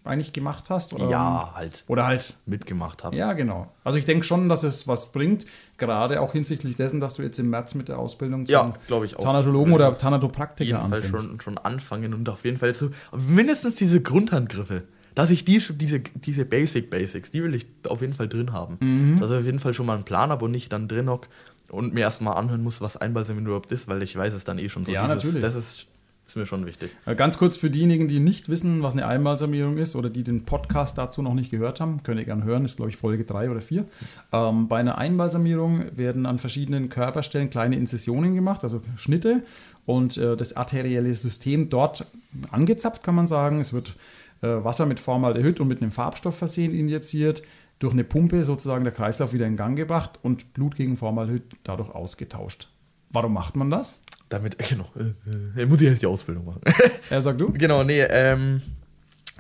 eigentlich 0.09 0.33
gemacht 0.33 0.71
hast. 0.71 0.93
Oder, 0.93 1.09
Ja, 1.09 1.53
halt 1.55 1.85
Oder 1.89 2.07
halt 2.07 2.35
mitgemacht 2.47 3.05
habe. 3.05 3.17
Ja, 3.17 3.33
genau. 3.33 3.73
Also 3.85 3.99
ich 3.99 4.05
denke 4.05 4.25
schon, 4.25 4.49
dass 4.49 4.63
es 4.63 4.89
was 4.89 5.13
bringt, 5.13 5.47
gerade 5.77 6.21
auch 6.21 6.33
hinsichtlich 6.33 6.77
dessen, 6.77 7.01
dass 7.01 7.15
du 7.15 7.23
jetzt 7.23 7.39
im 7.39 7.51
März 7.51 7.75
mit 7.75 7.89
der 7.89 7.99
Ausbildung 7.99 8.45
zum 8.45 8.53
Ja, 8.53 8.75
glaube 8.87 9.07
ich 9.07 9.17
auch. 9.17 9.23
Thanatologen 9.23 9.73
oder 9.73 9.97
Thanatopraktiker 9.97 10.79
jeden 10.83 10.89
Fall 10.89 11.05
schon, 11.05 11.41
schon 11.41 11.59
anfangen 11.59 12.15
und 12.15 12.29
auf 12.29 12.45
jeden 12.45 12.59
Fall 12.59 12.75
so 12.75 12.91
mindestens 13.13 13.77
diese 13.77 14.01
Grundhandgriffe. 14.01 14.85
Dass 15.15 15.31
ich 15.31 15.45
die, 15.45 15.59
diese, 15.59 15.99
diese 15.99 16.45
Basic 16.45 16.91
Basics, 16.91 17.33
die 17.33 17.43
will 17.43 17.53
ich 17.55 17.67
auf 17.89 18.03
jeden 18.03 18.13
Fall 18.13 18.29
drin 18.29 18.53
haben. 18.53 18.77
Mhm. 18.81 19.19
Dass 19.19 19.33
ich 19.33 19.39
auf 19.39 19.45
jeden 19.45 19.59
Fall 19.59 19.75
schon 19.75 19.87
mal 19.87 19.95
einen 19.95 20.05
Plan 20.05 20.31
habe 20.31 20.45
und 20.45 20.53
nicht 20.53 20.73
dann 20.73 20.87
drin 20.87 21.11
hock 21.11 21.29
und 21.71 21.93
mir 21.93 22.01
erstmal 22.01 22.37
anhören 22.37 22.63
muss, 22.63 22.81
was 22.81 22.97
Einbalsam 22.97 23.39
überhaupt 23.39 23.73
ist, 23.73 23.89
weil 23.89 24.03
ich 24.03 24.17
weiß 24.17 24.33
es 24.33 24.45
dann 24.45 24.59
eh 24.59 24.69
schon 24.69 24.85
so. 24.85 24.93
Ja, 24.93 25.07
natürlich. 25.07 25.41
Das 25.41 25.55
ist, 25.55 25.88
ist 26.29 26.37
mir 26.37 26.47
schon 26.47 26.67
wichtig. 26.67 26.95
Äh, 27.07 27.15
Ganz 27.15 27.39
kurz 27.39 27.57
für 27.57 27.71
diejenigen, 27.71 28.07
die 28.07 28.21
nicht 28.21 28.49
wissen, 28.49 28.83
was 28.83 28.93
eine 28.93 29.07
Einbalsamierung 29.07 29.79
ist 29.79 29.97
oder 29.97 30.11
die 30.11 30.23
den 30.23 30.45
Podcast 30.45 30.99
dazu 30.99 31.23
noch 31.23 31.35
nicht 31.35 31.51
gehört 31.51 31.81
haben, 31.81 32.03
könnt 32.03 32.21
ihr 32.21 32.27
gerne 32.27 32.45
hören, 32.45 32.65
ist 32.65 32.77
glaube 32.77 32.91
ich 32.91 32.97
Folge 32.97 33.25
3 33.25 33.51
oder 33.51 33.61
4. 33.61 33.87
Ähm, 34.33 34.69
bei 34.69 34.79
einer 34.79 34.99
Einbalsamierung 34.99 35.97
werden 35.97 36.27
an 36.27 36.39
verschiedenen 36.39 36.91
Körperstellen 36.91 37.49
kleine 37.49 37.77
Inzessionen 37.77 38.35
gemacht, 38.35 38.63
also 38.63 38.83
Schnitte 38.97 39.43
und 39.87 40.19
äh, 40.19 40.37
das 40.37 40.55
arterielle 40.55 41.13
System 41.15 41.71
dort 41.71 42.07
angezapft, 42.51 43.03
kann 43.03 43.15
man 43.15 43.27
sagen. 43.27 43.61
Es 43.61 43.73
wird 43.73 43.97
äh, 44.43 44.49
Wasser 44.49 44.85
mit 44.85 45.01
Formaldehyd 45.01 45.61
und 45.61 45.69
mit 45.69 45.81
einem 45.81 45.93
Farbstoff 45.93 46.37
versehen 46.37 46.75
injiziert, 46.75 47.43
durch 47.79 47.93
eine 47.95 48.05
Pumpe 48.05 48.45
sozusagen 48.45 48.85
der 48.85 48.93
Kreislauf 48.93 49.33
wieder 49.33 49.47
in 49.47 49.57
Gang 49.57 49.77
gebracht 49.77 50.19
und 50.23 50.53
Blut 50.53 50.77
gegen 50.77 50.97
Formaldehyd 50.97 51.43
dadurch 51.65 51.91
ausgetauscht. 51.91 52.69
Warum 53.11 53.33
macht 53.33 53.57
man 53.57 53.71
das? 53.71 54.01
Damit, 54.29 54.59
genau, 54.69 54.91
äh, 54.97 55.63
äh, 55.63 55.67
muss 55.67 55.81
ich 55.81 55.89
jetzt 55.89 56.03
die 56.03 56.07
Ausbildung 56.07 56.47
machen. 56.47 56.61
Er 57.11 57.23
sagt 57.23 57.41
du? 57.41 57.53
Genau, 57.53 57.85
nee, 57.85 58.01
ähm, 58.03 58.63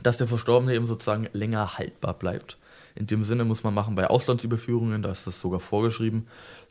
dass 0.02 0.18
der 0.18 0.26
Verstorbene 0.26 0.74
eben 0.74 0.86
sozusagen 0.86 1.28
länger 1.32 1.78
haltbar 1.78 2.14
bleibt. 2.14 2.58
In 2.94 3.06
dem 3.06 3.22
Sinne 3.22 3.44
muss 3.44 3.62
man 3.62 3.74
machen 3.74 3.94
bei 3.94 4.06
Auslandsüberführungen, 4.06 5.02
da 5.02 5.10
ist 5.10 5.26
das 5.26 5.40
sogar 5.40 5.60
vorgeschrieben. 5.60 6.26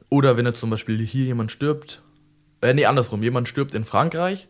Oder 0.10 0.38
wenn 0.38 0.46
jetzt 0.46 0.60
zum 0.60 0.70
Beispiel 0.70 1.00
hier 1.06 1.26
jemand 1.26 1.52
stirbt, 1.52 2.02
äh, 2.62 2.74
nee, 2.74 2.86
andersrum, 2.86 3.24
jemand 3.24 3.48
stirbt 3.48 3.76
in 3.76 3.86
Frankreich 3.86 4.48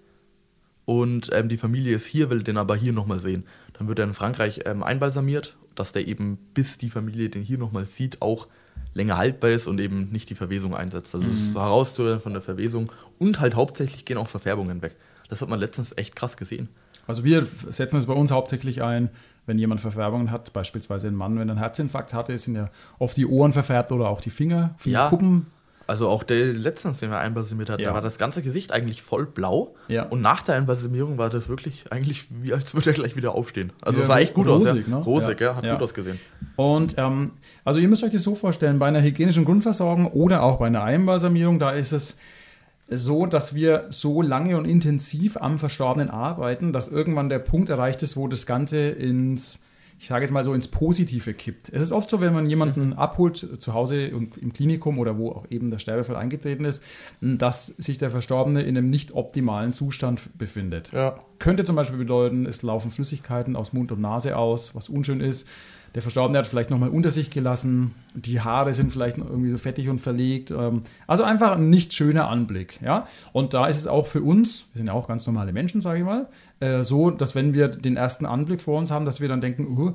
und 0.86 1.30
ähm, 1.34 1.50
die 1.50 1.58
Familie 1.58 1.96
ist 1.96 2.06
hier, 2.06 2.30
will 2.30 2.44
den 2.44 2.58
aber 2.58 2.76
hier 2.76 2.94
nochmal 2.94 3.20
sehen. 3.20 3.44
Dann 3.74 3.88
wird 3.88 4.00
er 4.00 4.06
in 4.06 4.14
Frankreich 4.14 4.62
ähm, 4.66 4.84
einbalsamiert, 4.84 5.58
dass 5.76 5.92
der 5.92 6.08
eben, 6.08 6.38
bis 6.54 6.78
die 6.78 6.90
Familie 6.90 7.30
den 7.30 7.44
hier 7.44 7.58
nochmal 7.58 7.86
sieht, 7.86 8.22
auch 8.22 8.48
länger 8.98 9.18
haltbar 9.18 9.52
ist 9.52 9.68
und 9.68 9.80
eben 9.80 10.10
nicht 10.12 10.30
die 10.30 10.36
Verwesung 10.36 10.76
einsetzt. 10.76 11.16
Also 11.16 11.28
es 11.28 11.50
ist 11.50 11.56
herauszuhören 11.56 12.20
von 12.20 12.34
der 12.34 12.42
Verwesung 12.42 12.92
und 13.20 13.40
halt 13.40 13.56
hauptsächlich 13.56 14.04
gehen 14.04 14.18
auch 14.18 14.28
Verfärbungen 14.28 14.82
weg. 14.82 14.96
Das 15.30 15.42
hat 15.42 15.50
man 15.50 15.60
letztens 15.60 15.96
echt 15.98 16.16
krass 16.16 16.36
gesehen. 16.36 16.68
Also 17.06 17.24
wir 17.24 17.46
setzen 17.46 17.98
es 17.98 18.08
bei 18.08 18.14
uns 18.14 18.32
hauptsächlich 18.32 18.84
ein, 18.84 19.10
wenn 19.46 19.58
jemand 19.58 19.80
Verfärbungen 19.80 20.32
hat, 20.32 20.52
beispielsweise 20.52 21.08
ein 21.08 21.16
Mann, 21.16 21.40
wenn 21.40 21.48
er 21.48 21.54
einen 21.54 21.60
Herzinfarkt 21.60 22.14
hatte, 22.14 22.38
sind 22.38 22.56
ja 22.56 22.70
oft 23.00 23.16
die 23.16 23.26
Ohren 23.26 23.54
verfärbt 23.54 23.94
oder 23.94 24.10
auch 24.10 24.20
die 24.20 24.30
Finger, 24.30 24.76
Fingerkuppen. 24.78 25.48
Also 25.88 26.10
auch 26.10 26.24
der 26.24 26.48
letztens, 26.54 27.00
den 27.00 27.10
wir 27.12 27.18
einbalsamiert 27.20 27.70
hatten, 27.70 27.82
Ja. 27.82 27.90
da 27.90 27.96
war 27.96 28.02
das 28.02 28.18
ganze 28.18 28.42
Gesicht 28.42 28.74
eigentlich 28.74 29.02
voll 29.02 29.26
blau. 29.26 29.74
Ja. 29.88 30.04
Und 30.04 30.22
nach 30.22 30.42
der 30.44 30.56
Einbalsamierung 30.56 31.18
war 31.18 31.30
das 31.30 31.48
wirklich 31.48 31.86
eigentlich 31.92 32.26
wie 32.42 32.54
als 32.54 32.74
würde 32.76 32.90
er 32.90 32.94
gleich 32.94 33.16
wieder 33.16 33.34
aufstehen. 33.34 33.72
Also 33.82 34.02
Ja, 34.02 34.08
sah 34.08 34.20
echt 34.20 34.34
gut 34.34 34.48
aus. 34.50 34.64
rosig, 34.68 34.88
Ja. 34.88 34.98
ne? 34.98 35.04
Rosig, 35.04 35.40
Ja. 35.42 35.56
hat 35.56 35.64
gut 35.64 35.82
ausgesehen. 35.82 36.20
Und 36.58 36.96
ähm, 36.98 37.32
also 37.64 37.80
ihr 37.80 37.88
müsst 37.88 38.04
euch 38.04 38.12
das 38.12 38.24
so 38.24 38.36
vorstellen, 38.36 38.80
bei 38.80 38.88
einer 38.88 39.02
hygienischen 39.02 39.46
Grundversorgung 39.46 40.08
oder 40.12 40.44
auch 40.44 40.58
bei 40.60 40.68
einer 40.68 40.84
Einbalsamierung, 40.84 41.58
da 41.60 41.72
ist 41.72 41.94
es 41.94 42.18
so, 42.90 43.26
dass 43.26 43.54
wir 43.56 43.86
so 43.90 44.22
lange 44.22 44.58
und 44.58 44.66
intensiv 44.66 45.38
am 45.38 45.58
Verstorbenen 45.60 46.10
arbeiten, 46.10 46.72
dass 46.74 46.88
irgendwann 46.90 47.30
der 47.30 47.40
Punkt 47.40 47.70
erreicht 47.70 48.02
ist, 48.04 48.16
wo 48.18 48.28
das 48.28 48.46
Ganze 48.46 48.90
ins, 48.90 49.62
ich 50.00 50.08
sage 50.08 50.24
jetzt 50.24 50.32
mal 50.32 50.44
so, 50.44 50.54
ins 50.54 50.68
Positive 50.68 51.34
kippt. 51.34 51.70
Es 51.70 51.82
ist 51.82 51.92
oft 51.92 52.10
so, 52.10 52.22
wenn 52.22 52.34
man 52.34 52.48
jemanden 52.50 52.94
abholt 52.94 53.38
zu 53.38 53.74
Hause 53.74 54.16
und 54.16 54.38
im 54.38 54.54
Klinikum 54.54 55.00
oder 55.00 55.18
wo 55.18 55.32
auch 55.32 55.46
eben 55.50 55.72
der 55.72 55.80
Sterbefall 55.80 56.16
eingetreten 56.16 56.66
ist, 56.66 56.84
dass 57.22 57.68
sich 57.68 57.98
der 57.98 58.12
Verstorbene 58.12 58.62
in 58.62 58.78
einem 58.78 58.90
nicht 58.90 59.14
optimalen 59.14 59.72
Zustand 59.72 60.38
befindet. 60.38 60.92
Ja. 60.92 61.20
Könnte 61.40 61.64
zum 61.64 61.76
Beispiel 61.76 61.98
bedeuten, 61.98 62.46
es 62.46 62.62
laufen 62.62 62.92
Flüssigkeiten 62.92 63.56
aus 63.56 63.74
Mund 63.74 63.92
und 63.92 64.00
Nase 64.00 64.38
aus, 64.38 64.76
was 64.76 64.88
unschön 64.88 65.20
ist. 65.20 65.48
Der 65.96 66.02
Verstorbene 66.02 66.38
hat 66.40 66.48
vielleicht 66.48 66.70
nochmal 66.70 66.90
unter 66.90 67.12
sich 67.12 67.30
gelassen. 67.32 67.94
Die 68.14 68.42
Haare 68.42 68.74
sind 68.74 68.92
vielleicht 68.92 69.18
irgendwie 69.18 69.50
so 69.52 69.58
fettig 69.58 69.90
und 69.90 70.00
verlegt. 70.00 70.52
ähm, 70.52 70.82
Also 71.08 71.24
einfach 71.24 71.54
ein 71.58 71.70
nicht 71.70 71.94
schöner 71.94 72.28
Anblick. 72.30 72.80
Ja? 72.84 73.08
Und 73.34 73.54
da 73.54 73.68
ist 73.68 73.78
es 73.78 73.88
auch 73.88 74.08
für 74.08 74.22
uns, 74.22 74.66
wir 74.74 74.80
sind 74.80 74.88
ja 74.88 74.94
auch 74.94 75.08
ganz 75.08 75.26
normale 75.26 75.54
Menschen, 75.54 75.82
sage 75.82 76.00
ich 76.00 76.06
mal, 76.06 76.28
äh, 76.60 76.84
so, 76.84 77.10
dass 77.10 77.36
wenn 77.36 77.54
wir 77.54 77.68
den 77.70 77.98
ersten 77.98 78.26
Anblick 78.26 78.62
vor 78.62 78.78
uns 78.78 78.92
haben, 78.92 79.06
dass 79.06 79.22
wir 79.22 79.28
dann 79.28 79.42
denken, 79.42 79.66
uh, 79.78 79.94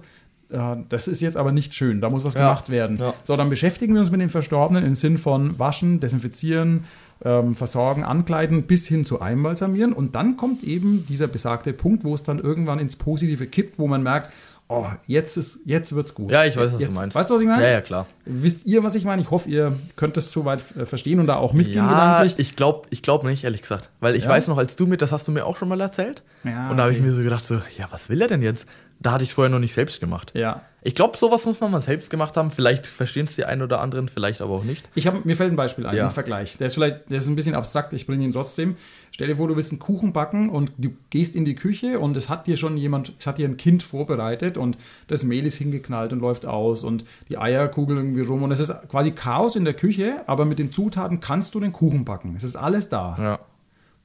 äh, 0.50 0.76
das 0.88 1.08
ist 1.08 1.20
jetzt 1.20 1.36
aber 1.36 1.52
nicht 1.52 1.74
schön, 1.74 2.00
da 2.00 2.10
muss 2.10 2.24
was 2.24 2.34
Ja. 2.34 2.48
gemacht 2.48 2.68
werden. 2.70 2.96
Ja. 2.98 3.14
So, 3.24 3.36
dann 3.36 3.48
beschäftigen 3.48 3.94
wir 3.94 4.00
uns 4.00 4.10
mit 4.10 4.20
dem 4.20 4.28
Verstorbenen 4.28 4.84
im 4.84 4.94
Sinn 4.94 5.18
von 5.18 5.58
waschen, 5.58 6.00
desinfizieren, 6.00 6.84
ähm, 7.24 7.54
versorgen, 7.54 8.02
ankleiden, 8.04 8.64
bis 8.64 8.86
hin 8.88 9.04
zu 9.04 9.20
einbalsamieren. 9.20 9.92
Und 9.92 10.14
dann 10.16 10.36
kommt 10.36 10.62
eben 10.64 11.06
dieser 11.06 11.28
besagte 11.28 11.72
Punkt, 11.72 12.02
wo 12.04 12.14
es 12.14 12.22
dann 12.24 12.38
irgendwann 12.40 12.80
ins 12.80 12.96
Positive 12.96 13.46
kippt, 13.46 13.78
wo 13.78 13.86
man 13.86 14.02
merkt, 14.02 14.30
oh, 14.68 14.86
jetzt, 15.06 15.36
ist, 15.36 15.60
jetzt 15.64 15.94
wird's 15.94 16.14
gut. 16.14 16.30
Ja, 16.30 16.44
ich 16.44 16.56
weiß, 16.56 16.72
was 16.72 16.80
jetzt, 16.80 16.92
du 16.92 16.98
meinst. 16.98 17.14
Weißt 17.14 17.28
du, 17.30 17.34
was 17.34 17.40
ich 17.40 17.46
meine? 17.46 17.62
Ja, 17.62 17.70
ja, 17.70 17.80
klar. 17.80 18.06
Wisst 18.24 18.64
ihr, 18.66 18.82
was 18.82 18.94
ich 18.94 19.04
meine? 19.04 19.20
Ich 19.22 19.30
hoffe, 19.30 19.48
ihr 19.48 19.76
könnt 19.96 20.16
das 20.16 20.30
soweit 20.32 20.64
äh, 20.76 20.86
verstehen 20.86 21.20
und 21.20 21.26
da 21.26 21.36
auch 21.36 21.52
mitgehen 21.52 21.76
Ja, 21.84 21.88
gedanklich. 22.22 22.38
ich 22.38 22.56
glaube 22.56 22.86
ich 22.90 23.02
glaub 23.02 23.24
nicht, 23.24 23.44
ehrlich 23.44 23.62
gesagt. 23.62 23.90
Weil 24.00 24.16
ich 24.16 24.24
Ja? 24.24 24.30
weiß 24.30 24.48
noch, 24.48 24.58
als 24.58 24.76
du 24.76 24.86
mir, 24.86 24.96
das 24.96 25.12
hast 25.12 25.28
du 25.28 25.32
mir 25.32 25.44
auch 25.46 25.56
schon 25.56 25.68
mal 25.68 25.80
erzählt. 25.80 26.22
Ja, 26.44 26.70
und 26.70 26.76
da 26.78 26.84
habe 26.84 26.92
ich 26.92 26.98
okay. 26.98 27.06
mir 27.06 27.12
so 27.12 27.22
gedacht, 27.22 27.44
so, 27.44 27.56
ja, 27.76 27.86
was 27.90 28.08
will 28.08 28.20
er 28.22 28.28
denn 28.28 28.42
jetzt? 28.42 28.66
Da 29.02 29.12
hatte 29.12 29.24
ich 29.24 29.30
es 29.30 29.34
vorher 29.34 29.50
noch 29.50 29.58
nicht 29.58 29.72
selbst 29.72 29.98
gemacht. 29.98 30.30
Ja. 30.34 30.62
Ich 30.84 30.94
glaube, 30.94 31.16
sowas 31.18 31.44
muss 31.44 31.60
man 31.60 31.70
mal 31.72 31.80
selbst 31.80 32.08
gemacht 32.08 32.36
haben. 32.36 32.50
Vielleicht 32.52 32.86
verstehen 32.86 33.26
es 33.26 33.34
die 33.34 33.44
einen 33.44 33.62
oder 33.62 33.80
anderen, 33.80 34.08
vielleicht 34.08 34.40
aber 34.40 34.54
auch 34.54 34.62
nicht. 34.64 34.88
Ich 34.94 35.06
hab, 35.08 35.24
mir 35.24 35.36
fällt 35.36 35.52
ein 35.52 35.56
Beispiel 35.56 35.86
ein, 35.86 35.96
Ja. 35.96 36.04
ein 36.06 36.12
Vergleich. 36.12 36.56
Der 36.58 36.68
ist 36.68 36.74
vielleicht, 36.74 37.10
der 37.10 37.18
ist 37.18 37.26
ein 37.26 37.34
bisschen 37.36 37.54
abstrakt, 37.54 37.92
ich 37.94 38.06
bringe 38.06 38.24
ihn 38.24 38.32
trotzdem. 38.32 38.76
Stell 39.10 39.26
dir 39.28 39.36
vor, 39.36 39.48
du 39.48 39.56
willst 39.56 39.72
einen 39.72 39.80
Kuchen 39.80 40.12
backen 40.12 40.50
und 40.50 40.72
du 40.78 40.90
gehst 41.10 41.34
in 41.36 41.44
die 41.44 41.54
Küche 41.56 41.98
und 41.98 42.16
es 42.16 42.28
hat 42.28 42.46
dir 42.46 42.56
schon 42.56 42.76
jemand, 42.76 43.12
es 43.18 43.26
hat 43.26 43.38
dir 43.38 43.48
ein 43.48 43.56
Kind 43.56 43.82
vorbereitet 43.82 44.56
und 44.56 44.78
das 45.08 45.24
Mehl 45.24 45.46
ist 45.46 45.56
hingeknallt 45.56 46.12
und 46.12 46.20
läuft 46.20 46.46
aus 46.46 46.84
und 46.84 47.04
die 47.28 47.38
Eier 47.38 47.66
kugeln 47.68 47.98
irgendwie 47.98 48.22
rum 48.22 48.42
und 48.42 48.52
es 48.52 48.60
ist 48.60 48.72
quasi 48.88 49.10
Chaos 49.12 49.56
in 49.56 49.64
der 49.64 49.74
Küche, 49.74 50.22
aber 50.26 50.44
mit 50.44 50.58
den 50.58 50.72
Zutaten 50.72 51.20
kannst 51.20 51.54
du 51.54 51.60
den 51.60 51.72
Kuchen 51.72 52.04
backen. 52.04 52.34
Es 52.36 52.44
ist 52.44 52.56
alles 52.56 52.88
da. 52.88 53.16
Ja. 53.20 53.38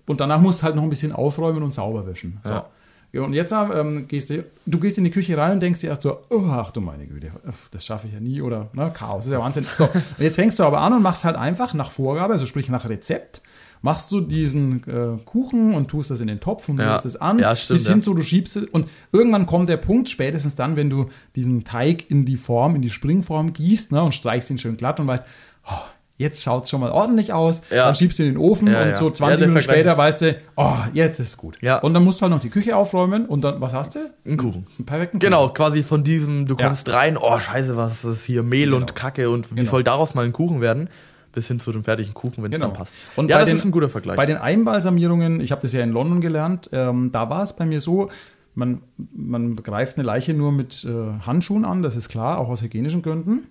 Und 0.08 0.20
danach 0.22 0.40
musst 0.40 0.62
du 0.62 0.64
halt 0.64 0.76
noch 0.76 0.84
ein 0.84 0.90
bisschen 0.90 1.12
aufräumen 1.12 1.64
und 1.64 1.72
sauber 1.72 2.06
wischen. 2.08 2.40
So. 2.44 2.54
Ja. 2.54 2.66
Ja, 3.14 3.22
und 3.22 3.34
jetzt 3.34 3.52
ähm, 3.54 4.08
gehst 4.08 4.30
du, 4.30 4.44
du 4.66 4.80
gehst 4.80 4.98
in 4.98 5.06
die 5.06 5.12
Küche 5.12 5.38
rein 5.38 5.54
und 5.54 5.60
denkst 5.62 5.80
dir 5.80 5.88
erst 5.88 6.02
so, 6.02 6.20
oh, 6.30 6.44
ach 6.52 6.72
du 6.72 6.82
meine 6.82 7.06
Güte, 7.06 7.30
das 7.72 7.86
schaffe 7.86 8.08
ich 8.08 8.14
ja 8.14 8.20
nie 8.20 8.42
oder 8.42 8.70
ne, 8.74 8.92
Chaos, 8.94 9.20
das 9.20 9.26
ist 9.28 9.32
ja 9.32 9.40
Wahnsinn. 9.40 9.64
So, 9.64 9.86
und 9.86 9.94
jetzt 10.20 10.36
fängst 10.36 10.60
du 10.60 10.64
aber 10.64 10.82
an 10.82 10.94
und 10.94 11.02
machst 11.02 11.24
halt 11.24 11.36
einfach 11.38 11.74
nach 11.74 11.90
Vorgabe, 11.92 12.34
also 12.34 12.46
sprich 12.46 12.70
nach 12.70 12.88
Rezept, 12.90 13.42
machst 13.82 14.12
du 14.12 14.20
diesen 14.22 14.84
äh, 14.88 15.18
Kuchen 15.24 15.74
und 15.74 15.88
tust 15.90 16.12
das 16.12 16.20
in 16.20 16.28
den 16.28 16.40
Topf 16.42 16.68
und 16.68 16.80
Ja. 16.80 16.92
rührst 16.92 17.06
es 17.06 17.16
an, 17.16 17.40
Ja, 17.40 17.56
stimmt, 17.56 17.80
bis 17.80 17.88
hin 17.88 17.98
ja. 18.00 18.04
zu, 18.04 18.14
du 18.14 18.22
schiebst 18.24 18.58
es 18.58 18.64
und 18.66 18.88
irgendwann 19.14 19.46
kommt 19.46 19.70
der 19.70 19.78
Punkt, 19.78 20.10
spätestens 20.10 20.56
dann, 20.56 20.76
wenn 20.76 20.90
du 20.90 21.06
diesen 21.36 21.64
Teig 21.64 22.12
in 22.12 22.26
die 22.26 22.38
Form, 22.38 22.76
in 22.76 22.82
die 22.82 22.90
Springform 22.90 23.54
gießt 23.54 23.94
ne, 23.94 24.04
und 24.04 24.14
streichst 24.16 24.50
ihn 24.50 24.58
schön 24.58 24.76
glatt 24.76 25.00
und 25.00 25.08
weißt, 25.08 25.26
oh, 25.70 25.74
jetzt 26.18 26.42
schaut 26.44 26.64
es 26.64 26.70
schon 26.72 26.82
mal 26.82 26.92
ordentlich 26.92 27.32
aus, 27.32 27.62
Ja. 27.70 27.86
dann 27.86 27.96
schiebst 27.96 28.18
du 28.20 28.24
in 28.24 28.30
den 28.34 28.38
Ofen 28.38 28.68
Ja, 28.68 28.82
und 28.82 28.90
ja. 28.90 28.96
so 28.96 29.08
Ja, 29.08 29.14
20 29.14 29.38
der 29.40 29.48
Minuten 29.48 29.64
Vergleich 29.64 29.82
später 29.84 29.98
weißt 29.98 30.22
du, 30.22 30.36
oh, 30.56 30.74
jetzt 30.94 31.20
ist 31.20 31.38
gut. 31.38 31.58
Ja. 31.62 31.78
Und 31.78 31.94
dann 31.94 32.04
musst 32.04 32.20
du 32.20 32.24
halt 32.24 32.32
noch 32.34 32.40
die 32.42 32.50
Küche 32.50 32.76
aufräumen 32.76 33.26
und 33.28 33.44
dann, 33.44 33.62
was 33.62 33.74
hast 33.74 33.96
du? 33.96 34.00
Ein 34.26 34.38
Kuchen. 34.38 34.66
Einen 34.78 34.86
perfekten 34.86 35.20
Genau, 35.20 35.50
quasi 35.50 35.84
von 35.84 36.04
diesem, 36.04 36.46
du 36.48 36.56
kommst 36.56 36.92
rein, 36.92 37.18
oh 37.18 37.40
scheiße, 37.40 37.78
was 37.78 38.04
ist 38.04 38.26
hier, 38.26 38.42
Mehl 38.44 38.66
Genau. 38.66 38.78
und 38.78 38.96
Kacke 38.96 39.30
und 39.30 39.52
wie 39.52 39.56
Genau. 39.56 39.70
soll 39.70 39.84
daraus 39.84 40.16
mal 40.16 40.26
ein 40.26 40.34
Kuchen 40.34 40.60
werden? 40.62 40.90
Bis 41.34 41.48
hin 41.50 41.60
zu 41.60 41.72
dem 41.72 41.84
fertigen 41.84 42.16
Kuchen, 42.16 42.44
wenn 42.44 42.52
es 42.52 42.58
Genau. 42.58 42.70
dann 42.70 42.78
passt. 42.78 42.96
Und 43.16 43.30
ja, 43.30 43.38
das 43.38 43.50
den- 43.50 43.58
ist 43.58 43.66
ein 43.66 43.72
guter 43.72 43.90
Vergleich. 43.90 44.16
Bei 44.18 44.26
den 44.26 44.38
Einbalsamierungen, 44.38 45.40
ich 45.40 45.52
habe 45.52 45.62
das 45.62 45.72
ja 45.74 45.84
in 45.84 45.92
London 45.92 46.20
gelernt, 46.22 46.70
ähm, 46.74 47.12
da 47.12 47.30
war 47.30 47.44
es 47.44 47.54
bei 47.54 47.66
mir 47.66 47.80
so, 47.80 48.10
man, 48.56 48.82
man 49.16 49.56
greift 49.58 49.98
eine 49.98 50.06
Leiche 50.08 50.34
nur 50.34 50.52
mit 50.52 50.84
äh, 50.84 51.20
Handschuhen 51.28 51.64
an, 51.64 51.84
das 51.84 51.96
ist 51.96 52.10
klar, 52.10 52.40
auch 52.40 52.50
aus 52.50 52.64
hygienischen 52.64 53.04
Gründen. 53.04 53.46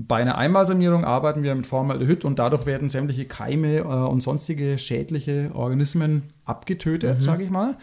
Bei 0.00 0.18
einer 0.18 0.38
Einbalsamierung 0.38 1.04
arbeiten 1.04 1.42
wir 1.42 1.52
mit 1.56 1.66
Formaldehyd 1.66 2.24
und 2.24 2.38
dadurch 2.38 2.66
werden 2.66 2.88
sämtliche 2.88 3.24
Keime 3.24 3.78
äh, 3.78 3.82
und 3.82 4.22
sonstige 4.22 4.78
schädliche 4.78 5.50
Organismen 5.54 6.30
abgetötet, 6.44 7.20
sage 7.20 7.42
ich 7.42 7.50
mal. 7.50 7.76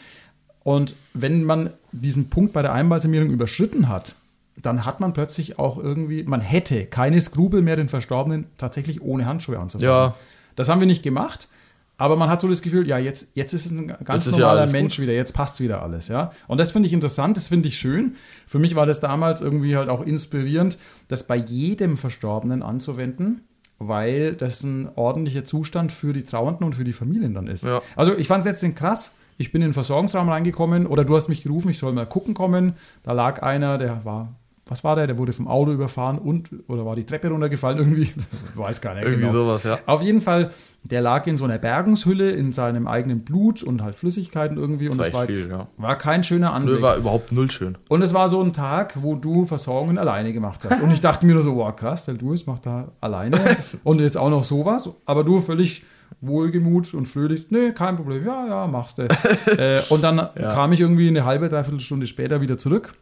Und 0.63 0.95
wenn 1.13 1.43
man 1.43 1.71
diesen 1.91 2.29
Punkt 2.29 2.53
bei 2.53 2.61
der 2.61 2.71
Einbalsamierung 2.71 3.31
überschritten 3.31 3.89
hat, 3.89 4.15
dann 4.61 4.85
hat 4.85 5.01
man 5.01 5.11
plötzlich 5.11 5.59
auch 5.59 5.77
irgendwie, 5.77 6.23
man 6.23 6.39
hätte 6.39 6.85
keine 6.85 7.19
Skrupel 7.19 7.61
mehr, 7.61 7.75
den 7.75 7.89
Verstorbenen 7.89 8.45
tatsächlich 8.57 9.01
ohne 9.01 9.25
Handschuhe 9.25 9.59
anzufassen. 9.59 9.85
Ja. 9.85 10.15
Das 10.55 10.69
haben 10.69 10.79
wir 10.79 10.87
nicht 10.87 11.03
gemacht, 11.03 11.49
aber 11.97 12.15
man 12.15 12.29
hat 12.29 12.41
so 12.41 12.47
das 12.47 12.61
Gefühl, 12.61 12.87
ja, 12.87 12.97
jetzt, 12.97 13.29
jetzt 13.35 13.53
ist 13.53 13.67
es 13.67 13.71
ein 13.71 13.87
ganz 13.87 14.25
Jetzt 14.25 14.35
ja 14.37 14.41
normaler 14.41 14.61
alles 14.61 14.71
Mensch 14.71 14.99
wieder, 14.99 15.13
jetzt 15.13 15.33
passt 15.33 15.59
wieder 15.61 15.81
alles, 15.81 16.07
ja. 16.09 16.31
Und 16.47 16.59
das 16.59 16.71
finde 16.71 16.87
ich 16.87 16.93
interessant, 16.93 17.37
das 17.37 17.47
finde 17.47 17.67
ich 17.69 17.77
schön. 17.77 18.15
Für 18.45 18.59
mich 18.59 18.75
war 18.75 18.85
das 18.85 18.99
damals 18.99 19.41
irgendwie 19.41 19.77
halt 19.77 19.89
auch 19.89 20.01
inspirierend, 20.01 20.77
das 21.07 21.25
bei 21.25 21.37
jedem 21.37 21.95
Verstorbenen 21.97 22.63
anzuwenden, 22.63 23.41
weil 23.79 24.35
das 24.35 24.63
ein 24.63 24.89
ordentlicher 24.95 25.45
Zustand 25.45 25.93
für 25.93 26.13
die 26.13 26.23
Trauernden 26.23 26.65
und 26.65 26.75
für 26.75 26.83
die 26.83 26.93
Familien 26.93 27.33
dann 27.33 27.47
ist. 27.47 27.63
Ja. 27.63 27.81
Also 27.95 28.15
ich 28.17 28.27
fand 28.27 28.41
es 28.41 28.45
letztendlich 28.45 28.79
krass. 28.79 29.13
Ich 29.37 29.51
bin 29.51 29.61
in 29.61 29.69
den 29.69 29.73
Versorgungsraum 29.73 30.29
reingekommen 30.29 30.87
oder 30.87 31.03
du 31.03 31.15
hast 31.15 31.27
mich 31.27 31.43
gerufen, 31.43 31.69
ich 31.69 31.77
soll 31.77 31.91
mal 31.91 32.05
gucken 32.05 32.33
kommen. 32.33 32.73
Da 33.03 33.11
lag 33.11 33.43
einer, 33.43 33.77
der 33.77 34.05
war, 34.05 34.33
was 34.67 34.83
war 34.83 34.95
der? 34.95 35.05
Der 35.05 35.19
wurde 35.19 35.31
vom 35.31 35.47
Auto 35.47 35.71
überfahren 35.71 36.17
und 36.17 36.49
oder 36.67 36.85
war 36.87 36.95
die 36.95 37.03
Treppe 37.03 37.29
runtergefallen 37.29 37.77
irgendwie? 37.79 38.11
Weiß 38.55 38.81
gar 38.81 38.95
nicht. 38.95 39.03
Irgendwie 39.03 39.27
genau. 39.27 39.33
sowas, 39.33 39.63
ja. 39.63 39.77
Auf 39.85 40.01
jeden 40.01 40.21
Fall, 40.21 40.51
der 40.83 41.01
lag 41.01 41.27
in 41.27 41.37
so 41.37 41.43
einer 41.43 41.59
Bergungshülle 41.59 42.31
in 42.31 42.51
seinem 42.51 42.87
eigenen 42.87 43.23
Blut 43.23 43.61
und 43.61 43.83
halt 43.83 43.95
Flüssigkeiten 43.95 44.57
irgendwie. 44.57 44.89
Und 44.89 44.97
Das 44.97 45.07
es 45.07 45.13
war 45.13 45.29
jetzt, 45.29 45.43
viel, 45.43 45.51
ja. 45.51 45.67
war 45.77 45.97
kein 45.97 46.23
schöner 46.23 46.53
Anblick. 46.53 46.77
Nö, 46.77 46.81
war 46.81 46.97
überhaupt 46.97 47.31
null 47.31 47.51
schön. 47.51 47.77
Und 47.89 48.01
es 48.01 48.13
war 48.13 48.27
so 48.27 48.41
ein 48.41 48.53
Tag, 48.53 48.95
wo 49.03 49.15
du 49.15 49.43
Versorgungen 49.43 49.99
alleine 49.99 50.33
gemacht 50.33 50.65
hast. 50.67 50.81
Und 50.81 50.91
ich 50.91 51.01
dachte 51.01 51.27
mir 51.27 51.35
nur 51.35 51.43
so, 51.43 51.55
wow, 51.55 51.75
krass, 51.75 52.05
der 52.05 52.15
Louis 52.15 52.47
macht 52.47 52.65
da 52.65 52.91
alleine 53.01 53.39
und 53.83 54.01
jetzt 54.01 54.17
auch 54.17 54.31
noch 54.31 54.43
sowas. 54.43 54.89
Aber 55.05 55.23
du 55.23 55.39
völlig 55.41 55.83
wohlgemut 56.21 56.93
und 56.95 57.07
fröhlich, 57.07 57.47
nee, 57.51 57.71
kein 57.71 57.97
Problem, 57.97 58.25
ja, 58.25 58.47
ja, 58.47 58.67
machst 58.67 58.97
du. 58.97 59.03
äh, 59.57 59.81
und 59.89 60.03
dann 60.03 60.29
kam 60.35 60.73
ich 60.73 60.79
irgendwie 60.79 61.07
eine 61.07 61.23
halbe, 61.23 61.49
dreiviertel 61.49 61.79
Stunde 61.81 62.07
später 62.07 62.41
wieder 62.41 62.57
zurück. 62.57 62.95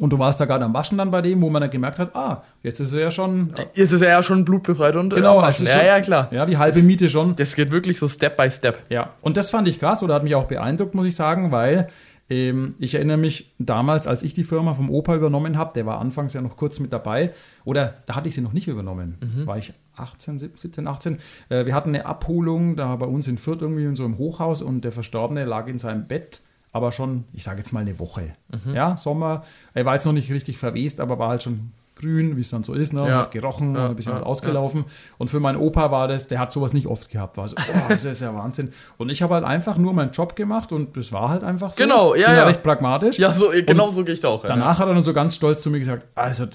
Und 0.00 0.12
du 0.12 0.18
warst 0.18 0.40
da 0.40 0.46
gerade 0.46 0.64
am 0.64 0.74
Waschen 0.74 0.98
dann 0.98 1.10
bei 1.12 1.20
dem, 1.22 1.40
wo 1.42 1.50
man 1.50 1.60
dann 1.62 1.70
gemerkt 1.70 1.98
hat, 2.00 2.16
ah, 2.16 2.42
jetzt 2.62 2.80
ist 2.80 2.92
er 2.92 3.00
ja 3.00 3.10
schon. 3.10 3.52
Jetzt 3.74 3.92
ist 3.92 4.00
er 4.02 4.08
ja 4.08 4.22
schon 4.22 4.44
blutbefreit 4.44 4.96
und 4.96 5.14
Genau, 5.14 5.40
äh, 5.40 5.44
also 5.44 5.64
ja, 5.64 5.70
schon- 5.70 5.86
ja, 5.86 6.00
klar. 6.00 6.28
Ja, 6.32 6.46
die 6.46 6.56
halbe 6.56 6.80
Miete 6.82 7.08
schon. 7.10 7.36
Das 7.36 7.54
geht 7.54 7.70
wirklich 7.70 7.98
so 7.98 8.08
Step 8.08 8.36
by 8.36 8.50
Step. 8.50 8.78
Ja, 8.88 9.10
und 9.20 9.36
das 9.36 9.50
fand 9.50 9.68
ich 9.68 9.78
krass 9.78 10.02
oder 10.02 10.14
hat 10.14 10.24
mich 10.24 10.34
auch 10.34 10.44
beeindruckt, 10.48 10.94
muss 10.94 11.06
ich 11.06 11.14
sagen, 11.14 11.52
weil 11.52 11.88
ähm, 12.30 12.74
ich 12.78 12.94
erinnere 12.94 13.16
mich 13.18 13.52
damals, 13.58 14.06
als 14.06 14.22
ich 14.22 14.34
die 14.34 14.44
Firma 14.44 14.72
vom 14.74 14.88
Opa 14.88 15.16
übernommen 15.16 15.58
habe, 15.58 15.72
der 15.74 15.84
war 15.84 16.00
anfangs 16.00 16.32
ja 16.32 16.40
noch 16.40 16.56
kurz 16.56 16.78
mit 16.78 16.92
dabei, 16.92 17.32
oder 17.64 17.94
da 18.06 18.14
hatte 18.14 18.28
ich 18.28 18.34
sie 18.36 18.40
noch 18.40 18.52
nicht 18.52 18.68
übernommen, 18.68 19.18
war 19.46 19.58
ich 19.58 19.72
18, 19.96 20.38
17, 20.38 20.86
18. 20.86 21.18
Äh, 21.50 21.66
wir 21.66 21.74
hatten 21.74 21.90
eine 21.90 22.06
Abholung 22.06 22.76
da 22.76 22.94
bei 22.96 23.06
uns 23.06 23.28
in 23.28 23.36
Fürth 23.36 23.60
irgendwie 23.62 23.84
in 23.84 23.96
so 23.96 24.04
einem 24.04 24.16
Hochhaus 24.16 24.62
und 24.62 24.84
der 24.84 24.92
Verstorbene 24.92 25.44
lag 25.44 25.66
in 25.66 25.78
seinem 25.78 26.06
Bett 26.06 26.40
aber 26.72 26.92
schon, 26.92 27.24
ich 27.32 27.42
sage 27.44 27.58
jetzt 27.58 27.72
mal 27.72 27.80
eine 27.80 27.98
Woche. 27.98 28.32
Ja, 28.72 28.96
Sommer. 28.96 29.44
Er 29.74 29.84
war 29.84 29.94
jetzt 29.94 30.06
noch 30.06 30.12
nicht 30.12 30.30
richtig 30.30 30.58
verwest, 30.58 31.00
aber 31.00 31.18
war 31.18 31.30
halt 31.30 31.42
schon 31.42 31.72
grün, 31.96 32.36
wie 32.36 32.40
es 32.40 32.48
dann 32.48 32.62
so 32.62 32.72
ist, 32.72 32.94
ne? 32.94 33.06
Ja. 33.06 33.24
Gerochen, 33.24 33.74
Ja, 33.74 33.88
ein 33.90 33.96
bisschen 33.96 34.14
ja, 34.14 34.22
ausgelaufen. 34.22 34.84
Und 35.18 35.28
für 35.28 35.38
meinen 35.38 35.56
Opa 35.58 35.90
war 35.90 36.08
das, 36.08 36.28
der 36.28 36.38
hat 36.38 36.50
sowas 36.50 36.72
nicht 36.72 36.86
oft 36.86 37.10
gehabt. 37.10 37.36
War 37.36 37.46
so, 37.48 37.56
oh, 37.58 37.88
das 37.90 38.04
ist 38.04 38.22
ja 38.22 38.34
Wahnsinn. 38.34 38.72
Und 38.96 39.10
ich 39.10 39.20
habe 39.20 39.34
halt 39.34 39.44
einfach 39.44 39.76
nur 39.76 39.92
meinen 39.92 40.10
Job 40.10 40.34
gemacht 40.34 40.72
und 40.72 40.96
das 40.96 41.12
war 41.12 41.28
halt 41.28 41.44
einfach 41.44 41.74
so. 41.74 41.82
Genau, 41.82 42.14
ja, 42.14 42.28
Bin 42.28 42.36
ja. 42.36 42.44
recht 42.46 42.62
pragmatisch. 42.62 43.18
Ja, 43.18 43.34
so, 43.34 43.50
genau 43.66 43.88
Und 43.88 43.94
so 43.94 44.04
gehe 44.04 44.14
ich 44.14 44.20
da 44.20 44.28
auch. 44.28 44.42
Danach 44.44 44.78
hat 44.78 44.88
er 44.88 44.94
dann 44.94 45.04
so 45.04 45.12
ganz 45.12 45.34
stolz 45.36 45.60
zu 45.60 45.68
mir 45.70 45.78
gesagt, 45.78 46.06
also 46.14 46.46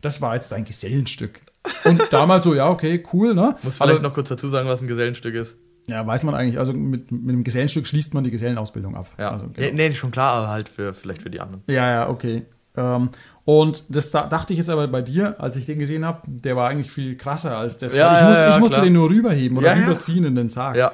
das 0.00 0.22
war 0.22 0.36
jetzt 0.36 0.50
dein 0.52 0.64
Gesellenstück. 0.64 1.40
Und 1.84 2.02
damals 2.10 2.44
so, 2.44 2.54
ja, 2.54 2.70
okay, 2.70 3.04
cool, 3.12 3.34
ne? 3.34 3.56
Muss 3.62 3.80
Aber- 3.80 3.88
vielleicht 3.90 4.02
noch 4.02 4.14
kurz 4.14 4.30
dazu 4.30 4.48
sagen, 4.48 4.68
was 4.68 4.80
ein 4.80 4.86
Gesellenstück 4.86 5.34
ist. 5.34 5.54
Ja, 5.86 6.06
weiß 6.06 6.22
man 6.24 6.34
eigentlich, 6.34 6.58
also 6.58 6.72
mit, 6.72 7.12
mit 7.12 7.30
dem 7.30 7.44
Gesellenstück 7.44 7.86
schließt 7.86 8.14
man 8.14 8.24
die 8.24 8.30
Gesellenausbildung 8.30 8.96
ab. 8.96 9.06
Ja. 9.18 9.30
Also, 9.30 9.48
nee, 9.56 9.70
nee, 9.72 9.92
schon 9.92 10.10
klar, 10.10 10.32
aber 10.32 10.48
halt 10.48 10.68
für, 10.68 10.94
vielleicht 10.94 11.22
für 11.22 11.30
die 11.30 11.40
anderen. 11.40 11.62
Ja, 11.66 11.90
ja, 11.90 12.08
okay. 12.08 12.46
Ähm, 12.76 13.10
und 13.44 13.84
das 13.88 14.10
da, 14.10 14.26
dachte 14.26 14.52
ich 14.52 14.58
jetzt 14.58 14.70
aber 14.70 14.88
bei 14.88 15.02
dir, 15.02 15.38
als 15.38 15.56
ich 15.56 15.66
den 15.66 15.78
gesehen 15.78 16.04
habe, 16.04 16.22
der 16.26 16.56
war 16.56 16.68
eigentlich 16.68 16.90
viel 16.90 17.16
krasser 17.16 17.58
als 17.58 17.76
das. 17.76 17.94
Ja, 17.94 18.14
ich, 18.14 18.20
ja, 18.20 18.28
muss, 18.28 18.38
ja, 18.38 18.54
ich 18.54 18.60
musste 18.60 18.74
klar. 18.76 18.84
den 18.86 18.94
nur 18.94 19.10
rüberheben 19.10 19.58
oder 19.58 19.76
rüberziehen 19.76 20.24
in 20.24 20.34
den 20.34 20.48
Sarg. 20.48 20.76
Ja, 20.76 20.92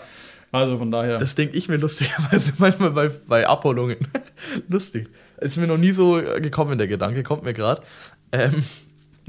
Also 0.52 0.76
von 0.76 0.90
daher. 0.90 1.18
das 1.18 1.36
denke 1.36 1.56
ich 1.56 1.68
mir 1.68 1.76
lustigerweise 1.76 2.54
manchmal 2.58 2.90
bei, 2.90 3.10
bei 3.28 3.46
Abholungen. 3.46 3.98
Lustig. 4.68 5.08
Ist 5.38 5.56
mir 5.56 5.68
noch 5.68 5.78
nie 5.78 5.92
so 5.92 6.20
gekommen, 6.40 6.76
der 6.76 6.88
Gedanke, 6.88 7.22
kommt 7.22 7.44
mir 7.44 7.54
gerade. 7.54 7.82
Ähm, 8.32 8.62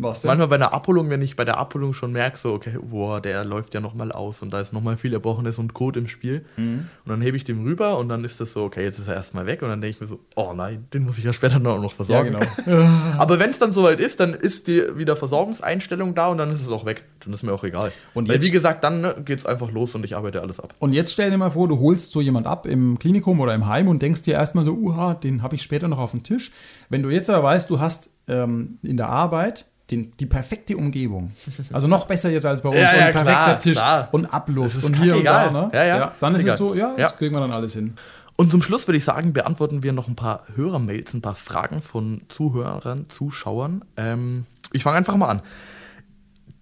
was 0.02 0.24
manchmal 0.24 0.48
bei 0.48 0.56
einer 0.56 0.74
Abholung, 0.74 1.10
wenn 1.10 1.22
ich 1.22 1.36
bei 1.36 1.46
der 1.46 1.58
Abholung 1.58 1.94
schon 1.94 2.12
merke, 2.12 2.38
so, 2.38 2.54
okay, 2.54 2.78
boah, 2.82 3.22
der 3.22 3.44
läuft 3.44 3.74
ja 3.74 3.82
nochmal 3.82 4.12
aus 4.12 4.42
und 4.42 4.52
da 4.52 4.60
ist 4.60 4.74
nochmal 4.74 4.98
viel 4.98 5.14
Erbrochenes 5.14 5.60
und 5.60 5.74
Kot 5.74 5.98
im 5.98 6.08
Spiel. 6.08 6.46
Und 6.58 6.88
dann 7.06 7.22
hebe 7.22 7.38
ich 7.38 7.44
den 7.44 7.64
rüber 7.64 7.98
und 7.98 8.10
dann 8.10 8.24
ist 8.24 8.40
das 8.40 8.54
so, 8.54 8.64
okay, 8.64 8.84
jetzt 8.84 9.00
ist 9.00 9.08
er 9.08 9.16
erstmal 9.16 9.46
weg 9.46 9.62
und 9.62 9.70
dann 9.70 9.82
denke 9.82 9.96
ich 9.96 10.02
mir 10.02 10.08
so, 10.08 10.20
oh 10.36 10.54
nein, 10.56 10.88
den 10.94 11.04
muss 11.04 11.18
ich 11.18 11.24
ja 11.24 11.34
später 11.34 11.60
noch 11.60 11.78
noch 11.78 11.92
Ja, 11.92 11.96
versorgen. 11.96 12.38
genau. 12.66 12.88
Aber 13.18 13.40
wenn 13.40 13.50
es 13.50 13.60
dann 13.60 13.74
soweit 13.74 14.00
ist, 14.00 14.20
dann 14.20 14.34
ist 14.34 14.68
die 14.68 14.82
wieder 14.96 15.16
Versorgungseinstellung 15.16 16.16
da 16.16 16.28
und 16.28 16.38
dann 16.38 16.50
ist 16.52 16.62
es 16.62 16.70
auch 16.70 16.86
weg. 16.86 17.04
Dann 17.24 17.34
ist 17.34 17.44
mir 17.44 17.54
auch 17.54 17.64
egal. 17.64 17.92
Und 18.14 18.28
Weil 18.28 18.42
wie 18.42 18.52
gesagt, 18.52 18.84
dann 18.84 19.02
ne, 19.02 19.16
geht's 19.24 19.46
einfach 19.46 19.72
los 19.72 19.96
und 19.96 20.04
ich 20.04 20.16
arbeite 20.16 20.42
alles 20.42 20.60
ab. 20.60 20.74
Und 20.80 20.94
jetzt 20.94 21.14
stell 21.14 21.30
dir 21.30 21.38
mal 21.38 21.52
vor, 21.52 21.68
du 21.68 21.80
holst 21.80 22.12
so 22.12 22.22
jemand 22.22 22.48
ab 22.48 22.66
im 22.66 22.98
Klinikum 23.00 23.40
oder 23.40 23.54
im 23.54 23.68
Heim 23.68 23.88
und 23.88 24.02
denkst 24.02 24.24
dir 24.24 24.34
erstmal 24.34 24.66
so, 24.66 24.74
uha, 24.74 25.14
den 25.14 25.42
habe 25.42 25.56
ich 25.56 25.62
später 25.62 25.88
noch 25.88 26.00
auf 26.00 26.12
dem 26.12 26.24
Tisch. 26.24 26.52
Wenn 26.90 27.02
du 27.02 27.10
jetzt 27.10 27.30
aber 27.30 27.44
weißt, 27.44 27.70
du 27.70 27.80
hast 27.80 28.10
ähm, 28.28 28.80
in 28.84 28.98
der 28.98 29.10
Arbeit 29.10 29.66
den, 29.92 30.12
die 30.20 30.26
perfekte 30.26 30.78
Umgebung. 30.78 31.32
Also 31.72 31.88
noch 31.88 32.08
besser 32.08 32.30
jetzt 32.32 32.46
als 32.46 32.62
bei 32.62 32.70
uns. 32.70 32.78
Ja, 32.80 32.90
und 32.92 32.98
ja, 32.98 33.06
ein 33.08 33.12
perfekter 33.14 33.34
klar, 33.44 33.60
Tisch 33.60 33.74
klar. 33.74 34.08
und 34.12 34.26
Abluft 34.26 34.78
ist 34.78 34.84
und 34.86 34.96
hier 35.02 35.14
und 35.16 35.22
egal. 35.22 35.52
da. 35.54 35.62
Ne? 35.68 35.70
Ja, 35.74 35.86
ja, 35.86 36.12
Dann 36.20 36.36
ist 36.36 36.46
ist 36.46 36.54
es 36.54 36.58
so, 36.58 36.74
ja, 36.74 36.96
Ja. 36.98 37.10
das 37.10 37.18
kriegen 37.18 37.36
wir 37.36 37.42
dann 37.42 37.52
alles 37.52 37.74
hin. 37.74 37.94
Und 38.38 38.50
zum 38.50 38.62
Schluss 38.62 38.88
würde 38.88 38.98
ich 38.98 39.04
sagen, 39.04 39.34
beantworten 39.34 39.84
wir 39.84 39.94
noch 39.94 40.08
ein 40.08 40.16
paar 40.16 40.46
Hörermails, 40.56 41.14
ein 41.14 41.22
paar 41.22 41.36
Fragen 41.36 41.82
von 41.82 42.22
Zuhörern, 42.30 43.06
Zuschauern. 43.10 43.84
Ähm, 43.98 44.46
ich 44.72 44.84
fange 44.84 44.98
einfach 44.98 45.16
mal 45.16 45.28
an. 45.28 45.42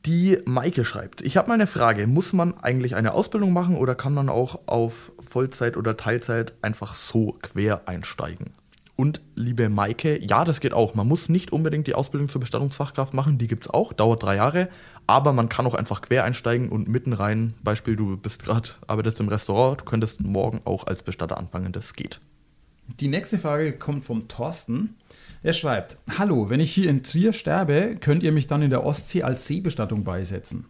Die 0.06 0.38
Maike 0.46 0.86
schreibt, 0.86 1.22
ich 1.22 1.38
habe 1.38 1.50
mal 1.50 1.54
eine 1.56 1.68
Frage, 1.68 2.08
muss 2.08 2.34
man 2.34 2.58
eigentlich 2.58 2.96
eine 2.96 3.14
Ausbildung 3.14 3.54
machen 3.54 3.76
oder 3.76 3.96
kann 3.96 4.14
man 4.14 4.30
auch 4.30 4.60
auf 4.66 5.12
Vollzeit 5.20 5.78
oder 5.78 5.98
Teilzeit 5.98 6.54
einfach 6.62 6.96
so 6.96 7.38
quer 7.42 7.82
einsteigen? 7.86 8.48
Und 9.00 9.22
liebe 9.36 9.70
Maike, 9.70 10.20
ja, 10.22 10.44
das 10.44 10.60
geht 10.60 10.74
auch. 10.74 10.94
Man 10.94 11.08
muss 11.08 11.30
nicht 11.30 11.54
unbedingt 11.54 11.88
die 11.88 11.96
Ausbildung 11.96 12.28
zur 12.28 12.42
Bestattungsfachkraft 12.42 13.14
machen, 13.14 13.38
die 13.38 13.48
gibt 13.48 13.64
es 13.64 13.70
auch, 13.70 13.94
dauert 13.94 14.24
drei 14.24 14.36
Jahre, 14.36 14.68
aber 15.08 15.32
man 15.32 15.48
kann 15.48 15.66
auch 15.66 15.74
einfach 15.74 16.02
quer 16.02 16.26
einsteigen 16.26 16.68
und 16.68 16.90
mitten 16.90 17.14
rein, 17.14 17.54
Beispiel, 17.64 17.96
du 17.96 18.18
bist 18.18 18.44
gerade, 18.44 18.72
arbeitest 18.88 19.22
im 19.22 19.30
Restaurant, 19.30 19.80
du 19.80 19.86
könntest 19.86 20.20
morgen 20.20 20.60
auch 20.66 20.86
als 20.86 21.02
Bestatter 21.02 21.38
anfangen, 21.38 21.72
das 21.72 21.94
geht. 21.94 22.20
Die 23.00 23.08
nächste 23.08 23.40
Frage 23.40 23.72
kommt 23.72 24.04
vom 24.04 24.28
Thorsten. 24.28 24.98
Er 25.44 25.54
schreibt: 25.54 25.98
Hallo, 26.18 26.50
wenn 26.50 26.60
ich 26.60 26.74
hier 26.74 26.90
in 26.90 27.02
Trier 27.02 27.32
sterbe, 27.32 27.96
könnt 28.02 28.22
ihr 28.22 28.34
mich 28.34 28.48
dann 28.48 28.62
in 28.62 28.70
der 28.70 28.84
Ostsee 28.84 29.24
als 29.24 29.48
Seebestattung 29.48 30.04
beisetzen? 30.04 30.66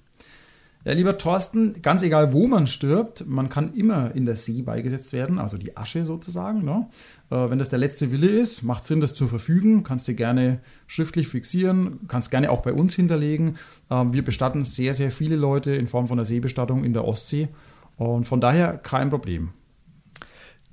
Ja, 0.86 0.94
lieber 0.94 1.18
Thorsten, 1.18 1.82
ganz 1.82 2.04
egal, 2.04 2.32
wo 2.32 2.48
man 2.48 2.66
stirbt, 2.66 3.26
man 3.28 3.50
kann 3.50 3.74
immer 3.74 4.16
in 4.16 4.26
der 4.26 4.38
See 4.38 4.62
beigesetzt 4.62 5.12
werden, 5.12 5.38
also 5.38 5.58
die 5.58 5.76
Asche 5.76 6.06
sozusagen. 6.06 6.64
Ne? 6.64 6.88
Äh, 7.30 7.50
wenn 7.50 7.60
das 7.60 7.68
der 7.68 7.80
letzte 7.80 8.12
Wille 8.12 8.28
ist, 8.28 8.64
macht 8.64 8.86
Sinn, 8.86 9.02
das 9.02 9.14
zu 9.14 9.28
verfügen. 9.28 9.84
Kannst 9.84 10.08
du 10.08 10.14
gerne 10.14 10.62
schriftlich 10.88 11.28
fixieren, 11.28 12.00
kannst 12.08 12.32
gerne 12.32 12.50
auch 12.50 12.62
bei 12.62 12.72
uns 12.72 12.96
hinterlegen. 12.96 13.58
Ähm, 13.90 14.14
wir 14.14 14.24
bestatten 14.24 14.64
sehr, 14.64 14.94
sehr 14.94 15.12
viele 15.12 15.36
Leute 15.36 15.72
in 15.76 15.88
Form 15.88 16.08
von 16.08 16.18
einer 16.18 16.26
Seebestattung 16.26 16.86
in 16.86 16.94
der 16.94 17.04
Ostsee. 17.04 17.50
Und 17.98 18.24
von 18.24 18.40
daher 18.40 18.78
kein 18.78 19.10
Problem. 19.10 19.50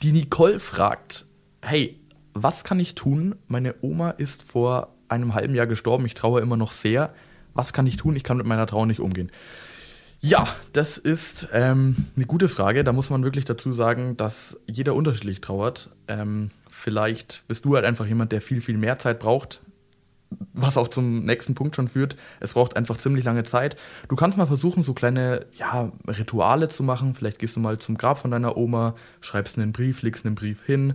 Die 0.02 0.12
Nicole 0.12 0.60
fragt, 0.60 1.26
hey, 1.62 1.98
was 2.32 2.62
kann 2.62 2.78
ich 2.78 2.94
tun? 2.94 3.34
Meine 3.48 3.74
Oma 3.80 4.10
ist 4.10 4.44
vor 4.44 4.94
einem 5.08 5.34
halben 5.34 5.56
Jahr 5.56 5.66
gestorben, 5.66 6.06
ich 6.06 6.14
traue 6.14 6.40
immer 6.40 6.56
noch 6.56 6.70
sehr. 6.70 7.12
Was 7.54 7.72
kann 7.72 7.86
ich 7.86 7.96
tun? 7.96 8.14
Ich 8.14 8.22
kann 8.22 8.36
mit 8.36 8.46
meiner 8.46 8.66
Trauer 8.66 8.86
nicht 8.86 9.00
umgehen. 9.00 9.30
Ja, 10.26 10.48
das 10.72 10.98
ist 10.98 11.46
ähm, 11.52 11.94
eine 12.16 12.24
gute 12.24 12.48
Frage. 12.48 12.82
Da 12.82 12.92
muss 12.92 13.10
man 13.10 13.22
wirklich 13.22 13.44
dazu 13.44 13.72
sagen, 13.72 14.16
dass 14.16 14.58
jeder 14.66 14.96
unterschiedlich 14.96 15.40
trauert. 15.40 15.90
Ähm, 16.08 16.50
vielleicht 16.68 17.44
bist 17.46 17.64
du 17.64 17.76
halt 17.76 17.84
einfach 17.84 18.06
jemand, 18.06 18.32
der 18.32 18.40
viel, 18.40 18.60
viel 18.60 18.76
mehr 18.76 18.98
Zeit 18.98 19.20
braucht. 19.20 19.60
Was 20.52 20.76
auch 20.76 20.88
zum 20.88 21.24
nächsten 21.24 21.54
Punkt 21.54 21.76
schon 21.76 21.86
führt. 21.86 22.16
Es 22.40 22.54
braucht 22.54 22.76
einfach 22.76 22.96
ziemlich 22.96 23.24
lange 23.24 23.44
Zeit. 23.44 23.76
Du 24.08 24.16
kannst 24.16 24.36
mal 24.36 24.46
versuchen, 24.46 24.82
so 24.82 24.94
kleine 24.94 25.46
ja, 25.56 25.92
Rituale 26.08 26.68
zu 26.68 26.82
machen. 26.82 27.14
Vielleicht 27.14 27.38
gehst 27.38 27.54
du 27.54 27.60
mal 27.60 27.78
zum 27.78 27.96
Grab 27.96 28.18
von 28.18 28.32
deiner 28.32 28.56
Oma, 28.56 28.96
schreibst 29.20 29.56
einen 29.58 29.70
Brief, 29.70 30.02
legst 30.02 30.26
einen 30.26 30.34
Brief 30.34 30.64
hin, 30.64 30.94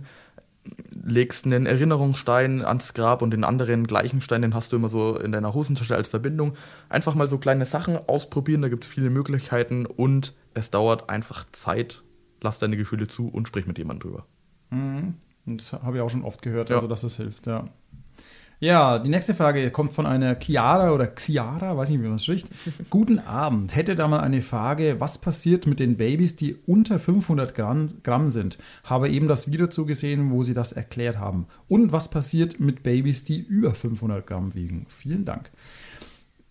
legst 1.04 1.44
einen 1.46 1.66
Erinnerungsstein 1.66 2.64
ans 2.64 2.94
Grab 2.94 3.22
und 3.22 3.32
den 3.32 3.44
anderen 3.44 3.86
gleichen 3.86 4.22
Stein, 4.22 4.42
den 4.42 4.54
hast 4.54 4.72
du 4.72 4.76
immer 4.76 4.88
so 4.88 5.18
in 5.18 5.32
deiner 5.32 5.52
Hosentasche 5.54 5.96
als 5.96 6.08
Verbindung. 6.08 6.52
Einfach 6.88 7.14
mal 7.14 7.28
so 7.28 7.38
kleine 7.38 7.64
Sachen 7.64 7.96
ausprobieren, 8.08 8.62
da 8.62 8.68
gibt 8.68 8.84
es 8.84 8.90
viele 8.90 9.10
Möglichkeiten 9.10 9.86
und 9.86 10.34
es 10.54 10.70
dauert 10.70 11.10
einfach 11.10 11.44
Zeit. 11.52 12.02
Lass 12.40 12.58
deine 12.58 12.76
Gefühle 12.76 13.08
zu 13.08 13.28
und 13.28 13.48
sprich 13.48 13.66
mit 13.66 13.78
jemandem 13.78 14.10
drüber. 14.10 14.26
Und 14.70 15.16
Das 15.46 15.72
habe 15.72 15.96
ich 15.96 16.02
auch 16.02 16.10
schon 16.10 16.24
oft 16.24 16.40
gehört, 16.42 16.70
Ja. 16.70 16.76
also 16.76 16.86
dass 16.88 17.02
es 17.02 17.16
hilft, 17.16 17.46
ja. 17.46 17.68
Ja, 18.62 19.00
die 19.00 19.10
nächste 19.10 19.34
Frage 19.34 19.72
kommt 19.72 19.90
von 19.90 20.06
einer 20.06 20.36
Chiara 20.40 20.92
oder 20.92 21.08
Xiara, 21.08 21.76
weiß 21.76 21.90
nicht, 21.90 22.00
wie 22.00 22.06
man 22.06 22.14
es 22.14 22.22
spricht. 22.22 22.46
Guten 22.90 23.18
Abend. 23.18 23.74
Hätte 23.74 23.96
da 23.96 24.06
mal 24.06 24.20
eine 24.20 24.40
Frage, 24.40 25.00
was 25.00 25.18
passiert 25.18 25.66
mit 25.66 25.80
den 25.80 25.96
Babys, 25.96 26.36
die 26.36 26.54
unter 26.64 27.00
500 27.00 27.56
Gramm, 27.56 28.30
sind? 28.30 28.58
Habe 28.84 29.08
eben 29.08 29.26
das 29.26 29.50
Video 29.50 29.66
zugesehen, 29.66 30.30
wo 30.30 30.44
sie 30.44 30.54
das 30.54 30.70
erklärt 30.70 31.18
haben. 31.18 31.48
Und 31.66 31.90
was 31.90 32.08
passiert 32.08 32.60
mit 32.60 32.84
Babys, 32.84 33.24
die 33.24 33.40
über 33.40 33.74
500 33.74 34.24
Gramm 34.24 34.54
wiegen? 34.54 34.86
Vielen 34.88 35.24
Dank. 35.24 35.50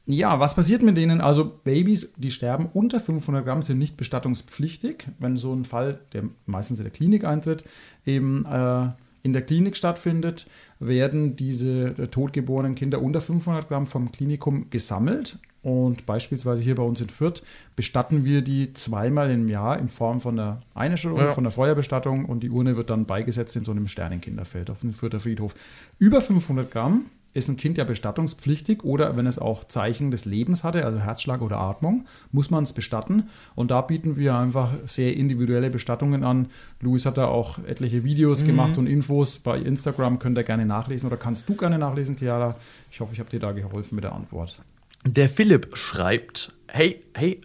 Ja, 0.05 0.37
was 0.41 0.55
passiert 0.55 0.83
mit 0.83 0.97
denen? 0.97 1.21
Also 1.21 1.45
Babys, 1.63 2.11
die 2.17 2.31
sterben 2.31 2.67
unter 2.73 2.99
500 2.99 3.45
Gramm, 3.45 3.61
sind 3.61 3.79
nicht 3.79 3.95
bestattungspflichtig. 3.95 5.07
Wenn 5.17 5.37
so 5.37 5.53
ein 5.53 5.63
Fall, 5.63 6.01
der 6.11 6.23
meistens 6.45 6.79
in 6.79 6.83
der 6.83 6.91
Klinik 6.91 7.23
eintritt, 7.23 7.63
eben 8.05 8.43
äh, 8.43 8.89
in 9.23 9.33
der 9.33 9.43
Klinik 9.43 9.77
stattfindet, 9.77 10.47
werden 10.81 11.35
diese 11.35 11.89
äh, 11.97 12.07
totgeborenen 12.07 12.75
Kinder 12.75 13.01
unter 13.01 13.21
500 13.21 13.69
Gramm 13.69 13.85
vom 13.85 14.11
Klinikum 14.11 14.69
gesammelt. 14.69 15.37
Und 15.63 16.07
beispielsweise 16.07 16.63
hier 16.63 16.73
bei 16.73 16.81
uns 16.81 17.01
in 17.01 17.07
Fürth 17.07 17.43
bestatten 17.75 18.25
wir 18.25 18.41
die 18.41 18.73
zweimal 18.73 19.29
im 19.29 19.47
Jahr 19.47 19.77
in 19.77 19.89
Form 19.89 20.19
von 20.19 20.35
der 20.35 20.59
Einäscherung, 20.73 21.19
Ja. 21.19 21.33
von 21.35 21.43
der 21.43 21.51
Feuerbestattung 21.51 22.25
und 22.25 22.41
die 22.41 22.49
Urne 22.49 22.75
wird 22.77 22.89
dann 22.89 23.05
beigesetzt 23.05 23.55
in 23.55 23.63
so 23.63 23.71
einem 23.71 23.87
Sternenkinderfeld 23.87 24.71
auf 24.71 24.79
dem 24.79 24.91
Fürther 24.91 25.19
Friedhof. 25.19 25.53
Über 25.99 26.19
500 26.19 26.71
Gramm 26.71 27.05
ist 27.33 27.47
ein 27.47 27.57
Kind 27.57 27.77
ja 27.77 27.83
bestattungspflichtig 27.83 28.83
oder 28.83 29.15
wenn 29.15 29.25
es 29.25 29.39
auch 29.39 29.63
Zeichen 29.63 30.11
des 30.11 30.25
Lebens 30.25 30.63
hatte, 30.63 30.85
also 30.85 30.99
Herzschlag 30.99 31.41
oder 31.41 31.59
Atmung, 31.59 32.05
muss 32.31 32.49
man 32.49 32.63
es 32.63 32.73
bestatten. 32.73 33.29
Und 33.55 33.71
da 33.71 33.81
bieten 33.81 34.17
wir 34.17 34.35
einfach 34.35 34.71
sehr 34.85 35.15
individuelle 35.15 35.69
Bestattungen 35.69 36.23
an. 36.23 36.47
Luis 36.81 37.05
hat 37.05 37.17
da 37.17 37.27
auch 37.27 37.59
etliche 37.65 38.03
Videos 38.03 38.45
gemacht 38.45 38.77
und 38.77 38.87
Infos 38.87 39.39
bei 39.39 39.57
Instagram, 39.57 40.19
könnt 40.19 40.37
ihr 40.37 40.43
gerne 40.43 40.65
nachlesen 40.65 41.07
oder 41.07 41.17
kannst 41.17 41.47
du 41.47 41.55
gerne 41.55 41.77
nachlesen, 41.77 42.17
Chiara. 42.17 42.55
Ich 42.91 42.99
hoffe, 42.99 43.13
ich 43.13 43.19
habe 43.19 43.29
dir 43.29 43.39
da 43.39 43.51
geholfen 43.51 43.95
mit 43.95 44.03
der 44.03 44.13
Antwort. 44.13 44.59
Der 45.05 45.29
Philipp 45.29 45.75
schreibt, 45.75 46.53
hey, 46.67 47.01
hey, 47.15 47.41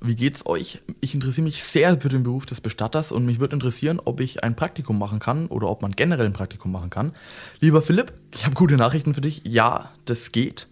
wie 0.00 0.14
geht's 0.14 0.46
euch? 0.46 0.80
Ich 1.00 1.14
interessiere 1.14 1.44
mich 1.44 1.62
sehr 1.62 2.00
für 2.00 2.08
den 2.08 2.22
Beruf 2.22 2.46
des 2.46 2.60
Bestatters 2.60 3.12
und 3.12 3.24
mich 3.24 3.40
würde 3.40 3.54
interessieren, 3.54 4.00
ob 4.04 4.20
ich 4.20 4.44
ein 4.44 4.54
Praktikum 4.54 4.98
machen 4.98 5.18
kann 5.18 5.46
oder 5.46 5.68
ob 5.68 5.82
man 5.82 5.92
generell 5.92 6.26
ein 6.26 6.32
Praktikum 6.32 6.70
machen 6.72 6.90
kann. 6.90 7.12
Lieber 7.60 7.82
Philipp, 7.82 8.12
ich 8.32 8.44
habe 8.44 8.54
gute 8.54 8.76
Nachrichten 8.76 9.14
für 9.14 9.20
dich. 9.22 9.42
Ja, 9.44 9.90
das 10.04 10.32
geht. 10.32 10.68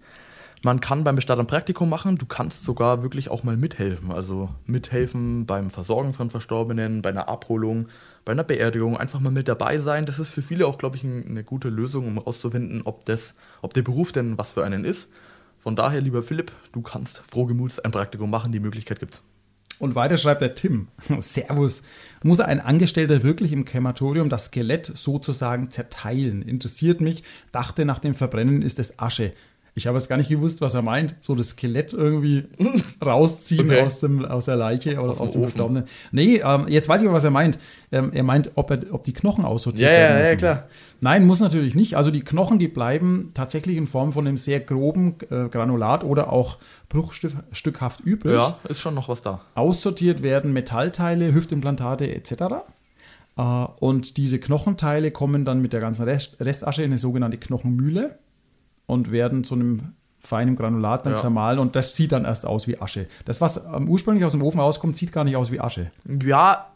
Man 0.63 0.81
kann 0.81 1.05
beim 1.05 1.17
Bestatter 1.17 1.43
ein 1.43 1.47
Praktikum 1.47 1.91
machen, 1.91 2.17
du 2.17 2.25
kannst 2.25 2.65
sogar 2.65 3.03
wirklich 3.03 3.29
auch 3.31 3.43
mal 3.45 3.57
mithelfen. 3.57 4.11
Also 4.13 4.49
mithelfen 4.65 5.45
beim 5.45 5.69
Versorgen 5.69 6.15
von 6.15 6.31
Verstorbenen, 6.31 7.03
bei 7.03 7.11
einer 7.11 7.29
Abholung, 7.29 7.89
bei 8.25 8.33
einer 8.33 8.45
Beerdigung, 8.45 8.97
einfach 8.97 9.21
mal 9.21 9.31
mit 9.31 9.47
dabei 9.49 9.77
sein. 9.79 10.07
Das 10.07 10.19
ist 10.19 10.31
für 10.31 10.41
viele 10.41 10.67
auch, 10.67 10.79
glaube 10.79 10.97
ich, 10.97 11.05
ein- 11.05 11.27
eine 11.29 11.45
gute 11.45 11.69
Lösung, 11.69 12.07
um 12.07 12.15
herauszufinden, 12.15 12.81
ob, 12.85 13.05
das, 13.05 13.35
ob 13.61 13.75
der 13.75 13.83
Beruf 13.83 14.13
denn 14.13 14.39
was 14.39 14.53
für 14.53 14.65
einen 14.65 14.85
ist. 14.87 15.09
Von 15.65 15.77
daher, 15.77 16.03
lieber 16.03 16.23
Philipp, 16.23 16.53
du 16.73 16.83
kannst 16.83 17.23
frohgemutes 17.31 17.79
ein 17.79 17.91
Praktikum 17.91 18.29
machen, 18.29 18.53
die 18.53 18.61
Möglichkeit 18.61 19.01
gibt's. 19.01 19.23
Und 19.79 19.95
weiter 19.95 20.19
schreibt 20.19 20.43
der 20.43 20.55
Tim. 20.55 20.89
Servus. 21.21 21.85
Muss 22.23 22.41
ein 22.41 22.61
Angestellter 22.61 23.23
wirklich 23.23 23.51
im 23.51 23.65
Krematorium 23.65 24.29
das 24.29 24.45
Skelett 24.45 24.93
sozusagen 24.95 25.71
zerteilen? 25.71 26.43
Interessiert 26.43 27.01
mich. 27.01 27.25
Dachte, 27.51 27.87
nach 27.87 27.99
dem 27.99 28.15
Verbrennen 28.15 28.61
ist 28.61 28.79
es 28.79 28.99
Asche. 28.99 29.33
Ich 29.77 29.89
habe 29.89 29.99
jetzt 29.99 30.09
gar 30.09 30.17
nicht 30.17 30.29
gewusst, 30.29 30.61
was 30.61 30.75
er 30.75 30.83
meint. 30.83 31.17
So 31.21 31.35
das 31.35 31.49
Skelett 31.51 31.93
irgendwie 31.93 32.45
rausziehen 33.05 33.69
Okay. 33.69 33.81
aus, 33.83 33.99
dem, 34.01 34.25
aus 34.25 34.45
der 34.45 34.55
Leiche 34.57 35.01
oder 35.01 35.11
Aus 35.11 35.21
aus, 35.21 35.31
dem 35.33 35.41
dem. 35.41 35.49
Verstorbenen. 35.51 35.85
Nee, 36.13 36.37
ähm, 36.45 36.67
jetzt 36.69 36.89
weiß 36.89 37.01
ich 37.01 37.07
aber, 37.09 37.17
was 37.17 37.25
er 37.25 37.31
meint. 37.33 37.59
Ähm, 37.91 38.13
er 38.13 38.23
meint, 38.23 38.53
ob, 38.55 38.71
er, 38.71 38.81
ob 38.93 39.03
die 39.03 39.13
Knochen 39.13 39.45
aussortiert 39.45 39.89
Ja, 39.91 39.93
ja, 39.93 39.99
werden 40.01 40.15
ja, 40.17 40.21
müssen. 40.23 40.37
klar. 40.39 40.69
Nein, 41.01 41.27
muss 41.27 41.41
natürlich 41.41 41.75
nicht. 41.75 41.97
Also 41.97 42.13
die 42.13 42.21
Knochen, 42.21 42.61
die 42.61 42.69
bleiben 42.69 43.33
tatsächlich 43.35 43.77
in 43.77 43.87
Form 43.89 44.13
von 44.13 44.27
einem 44.29 44.37
sehr 44.37 44.61
groben 44.61 45.17
äh, 45.31 45.49
Granulat 45.49 46.05
oder 46.05 46.33
auch 46.33 46.59
bruchstückhaft 46.89 48.01
übrig. 48.01 48.35
Ja, 48.35 48.59
ist 48.69 48.81
schon 48.81 48.95
noch 48.95 49.09
was 49.09 49.23
da. 49.23 49.41
Aussortiert 49.57 50.23
werden 50.23 50.53
Metallteile, 50.53 51.35
Hüftimplantate 51.35 52.15
etc. 52.15 52.33
Äh, 53.37 53.43
Und 53.81 54.17
diese 54.17 54.39
Knochenteile 54.39 55.11
kommen 55.11 55.45
dann 55.45 55.61
mit 55.61 55.73
der 55.73 55.81
ganzen 55.81 56.05
Rest, 56.05 56.37
Restasche 56.41 56.83
in 56.85 56.91
eine 56.93 56.99
sogenannte 56.99 57.39
Knochenmühle 57.39 58.19
und 58.87 59.13
werden 59.13 59.45
zu 59.45 59.55
einem 59.55 59.95
feinen 60.19 60.57
Granulat 60.57 61.05
dann 61.07 61.15
Ja. 61.15 61.19
zermahlen 61.19 61.59
und 61.59 61.77
das 61.77 61.95
sieht 61.95 62.13
dann 62.13 62.25
erst 62.25 62.47
aus 62.47 62.67
wie 62.67 62.81
Asche. 62.81 63.07
Das, 63.25 63.41
was 63.41 63.65
ähm, 63.65 63.89
ursprünglich 63.89 64.25
aus 64.25 64.33
dem 64.33 64.43
Ofen 64.43 64.61
rauskommt, 64.61 64.97
sieht 64.97 65.13
gar 65.13 65.25
nicht 65.25 65.37
aus 65.37 65.51
wie 65.51 65.61
Asche. 65.61 65.91
Ja, 66.23 66.67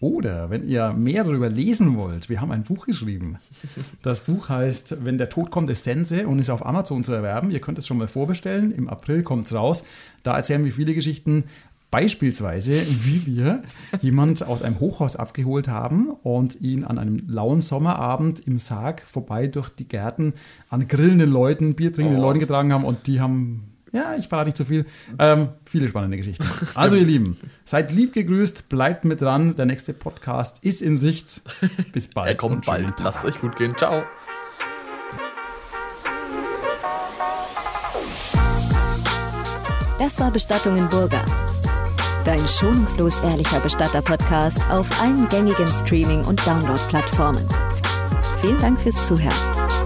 Oder 0.00 0.50
wenn 0.50 0.68
ihr 0.68 0.92
mehr 0.92 1.24
darüber 1.24 1.48
lesen 1.48 1.96
wollt, 1.96 2.28
wir 2.28 2.40
haben 2.40 2.52
ein 2.52 2.62
Buch 2.62 2.86
geschrieben. 2.86 3.38
Das 4.02 4.20
Buch 4.20 4.48
heißt 4.48 5.04
Wenn 5.04 5.18
der 5.18 5.30
Tod 5.30 5.50
kommt, 5.50 5.70
ist 5.70 5.84
Sense 5.84 6.26
und 6.26 6.38
ist 6.38 6.50
auf 6.50 6.66
Amazon 6.66 7.02
zu 7.02 7.12
erwerben. 7.12 7.50
Ihr 7.50 7.60
könnt 7.60 7.78
es 7.78 7.86
schon 7.86 7.98
mal 7.98 8.08
vorbestellen. 8.08 8.70
Im 8.70 8.88
April 8.88 9.22
kommt 9.22 9.46
es 9.46 9.54
raus. 9.54 9.84
Da 10.22 10.36
erzählen 10.36 10.64
wir 10.64 10.72
viele 10.72 10.94
Geschichten. 10.94 11.44
Beispielsweise, 11.94 12.72
wie 12.72 13.24
wir 13.24 13.62
jemand 14.02 14.44
aus 14.44 14.62
einem 14.62 14.80
Hochhaus 14.80 15.14
abgeholt 15.14 15.68
haben 15.68 16.08
und 16.10 16.60
ihn 16.60 16.82
an 16.82 16.98
einem 16.98 17.22
lauen 17.28 17.60
Sommerabend 17.60 18.40
im 18.48 18.58
Sarg 18.58 19.02
vorbei 19.06 19.46
durch 19.46 19.68
die 19.68 19.86
Gärten 19.86 20.32
an 20.70 20.88
grillenden 20.88 21.30
Leuten, 21.30 21.76
biertrinkenden 21.76 22.20
Oh. 22.20 22.26
Leuten 22.26 22.40
getragen 22.40 22.72
haben 22.72 22.84
und 22.84 23.06
die 23.06 23.20
haben, 23.20 23.72
ja, 23.92 24.16
ich 24.18 24.26
verrate 24.26 24.48
nicht 24.48 24.56
zu 24.56 24.64
viel, 24.64 24.86
ähm, 25.20 25.50
viele 25.66 25.88
spannende 25.88 26.16
Geschichten. 26.16 26.44
Also 26.74 26.96
ihr 26.96 27.04
Lieben, 27.04 27.36
seid 27.64 27.92
lieb 27.92 28.12
gegrüßt, 28.12 28.68
bleibt 28.68 29.04
mit 29.04 29.20
dran, 29.20 29.54
der 29.54 29.66
nächste 29.66 29.92
Podcast 29.92 30.64
ist 30.64 30.82
in 30.82 30.96
Sicht. 30.96 31.42
Bis 31.92 32.08
bald. 32.08 32.28
Er 32.28 32.34
kommt 32.34 32.66
bald. 32.66 32.88
Tag. 32.88 33.04
Lasst 33.04 33.24
euch 33.24 33.40
gut 33.40 33.54
gehen. 33.54 33.76
Ciao. 33.76 34.02
Das 40.00 40.18
war 40.18 40.32
Bestattungen 40.32 40.88
Burger. 40.88 41.24
Dein 42.24 42.38
schonungslos 42.38 43.22
ehrlicher 43.22 43.60
Bestatter-Podcast 43.60 44.58
auf 44.70 44.88
allen 45.02 45.28
gängigen 45.28 45.66
Streaming- 45.66 46.24
und 46.24 46.44
Download-Plattformen. 46.46 47.46
Vielen 48.40 48.58
Dank 48.58 48.80
fürs 48.80 49.06
Zuhören. 49.06 49.83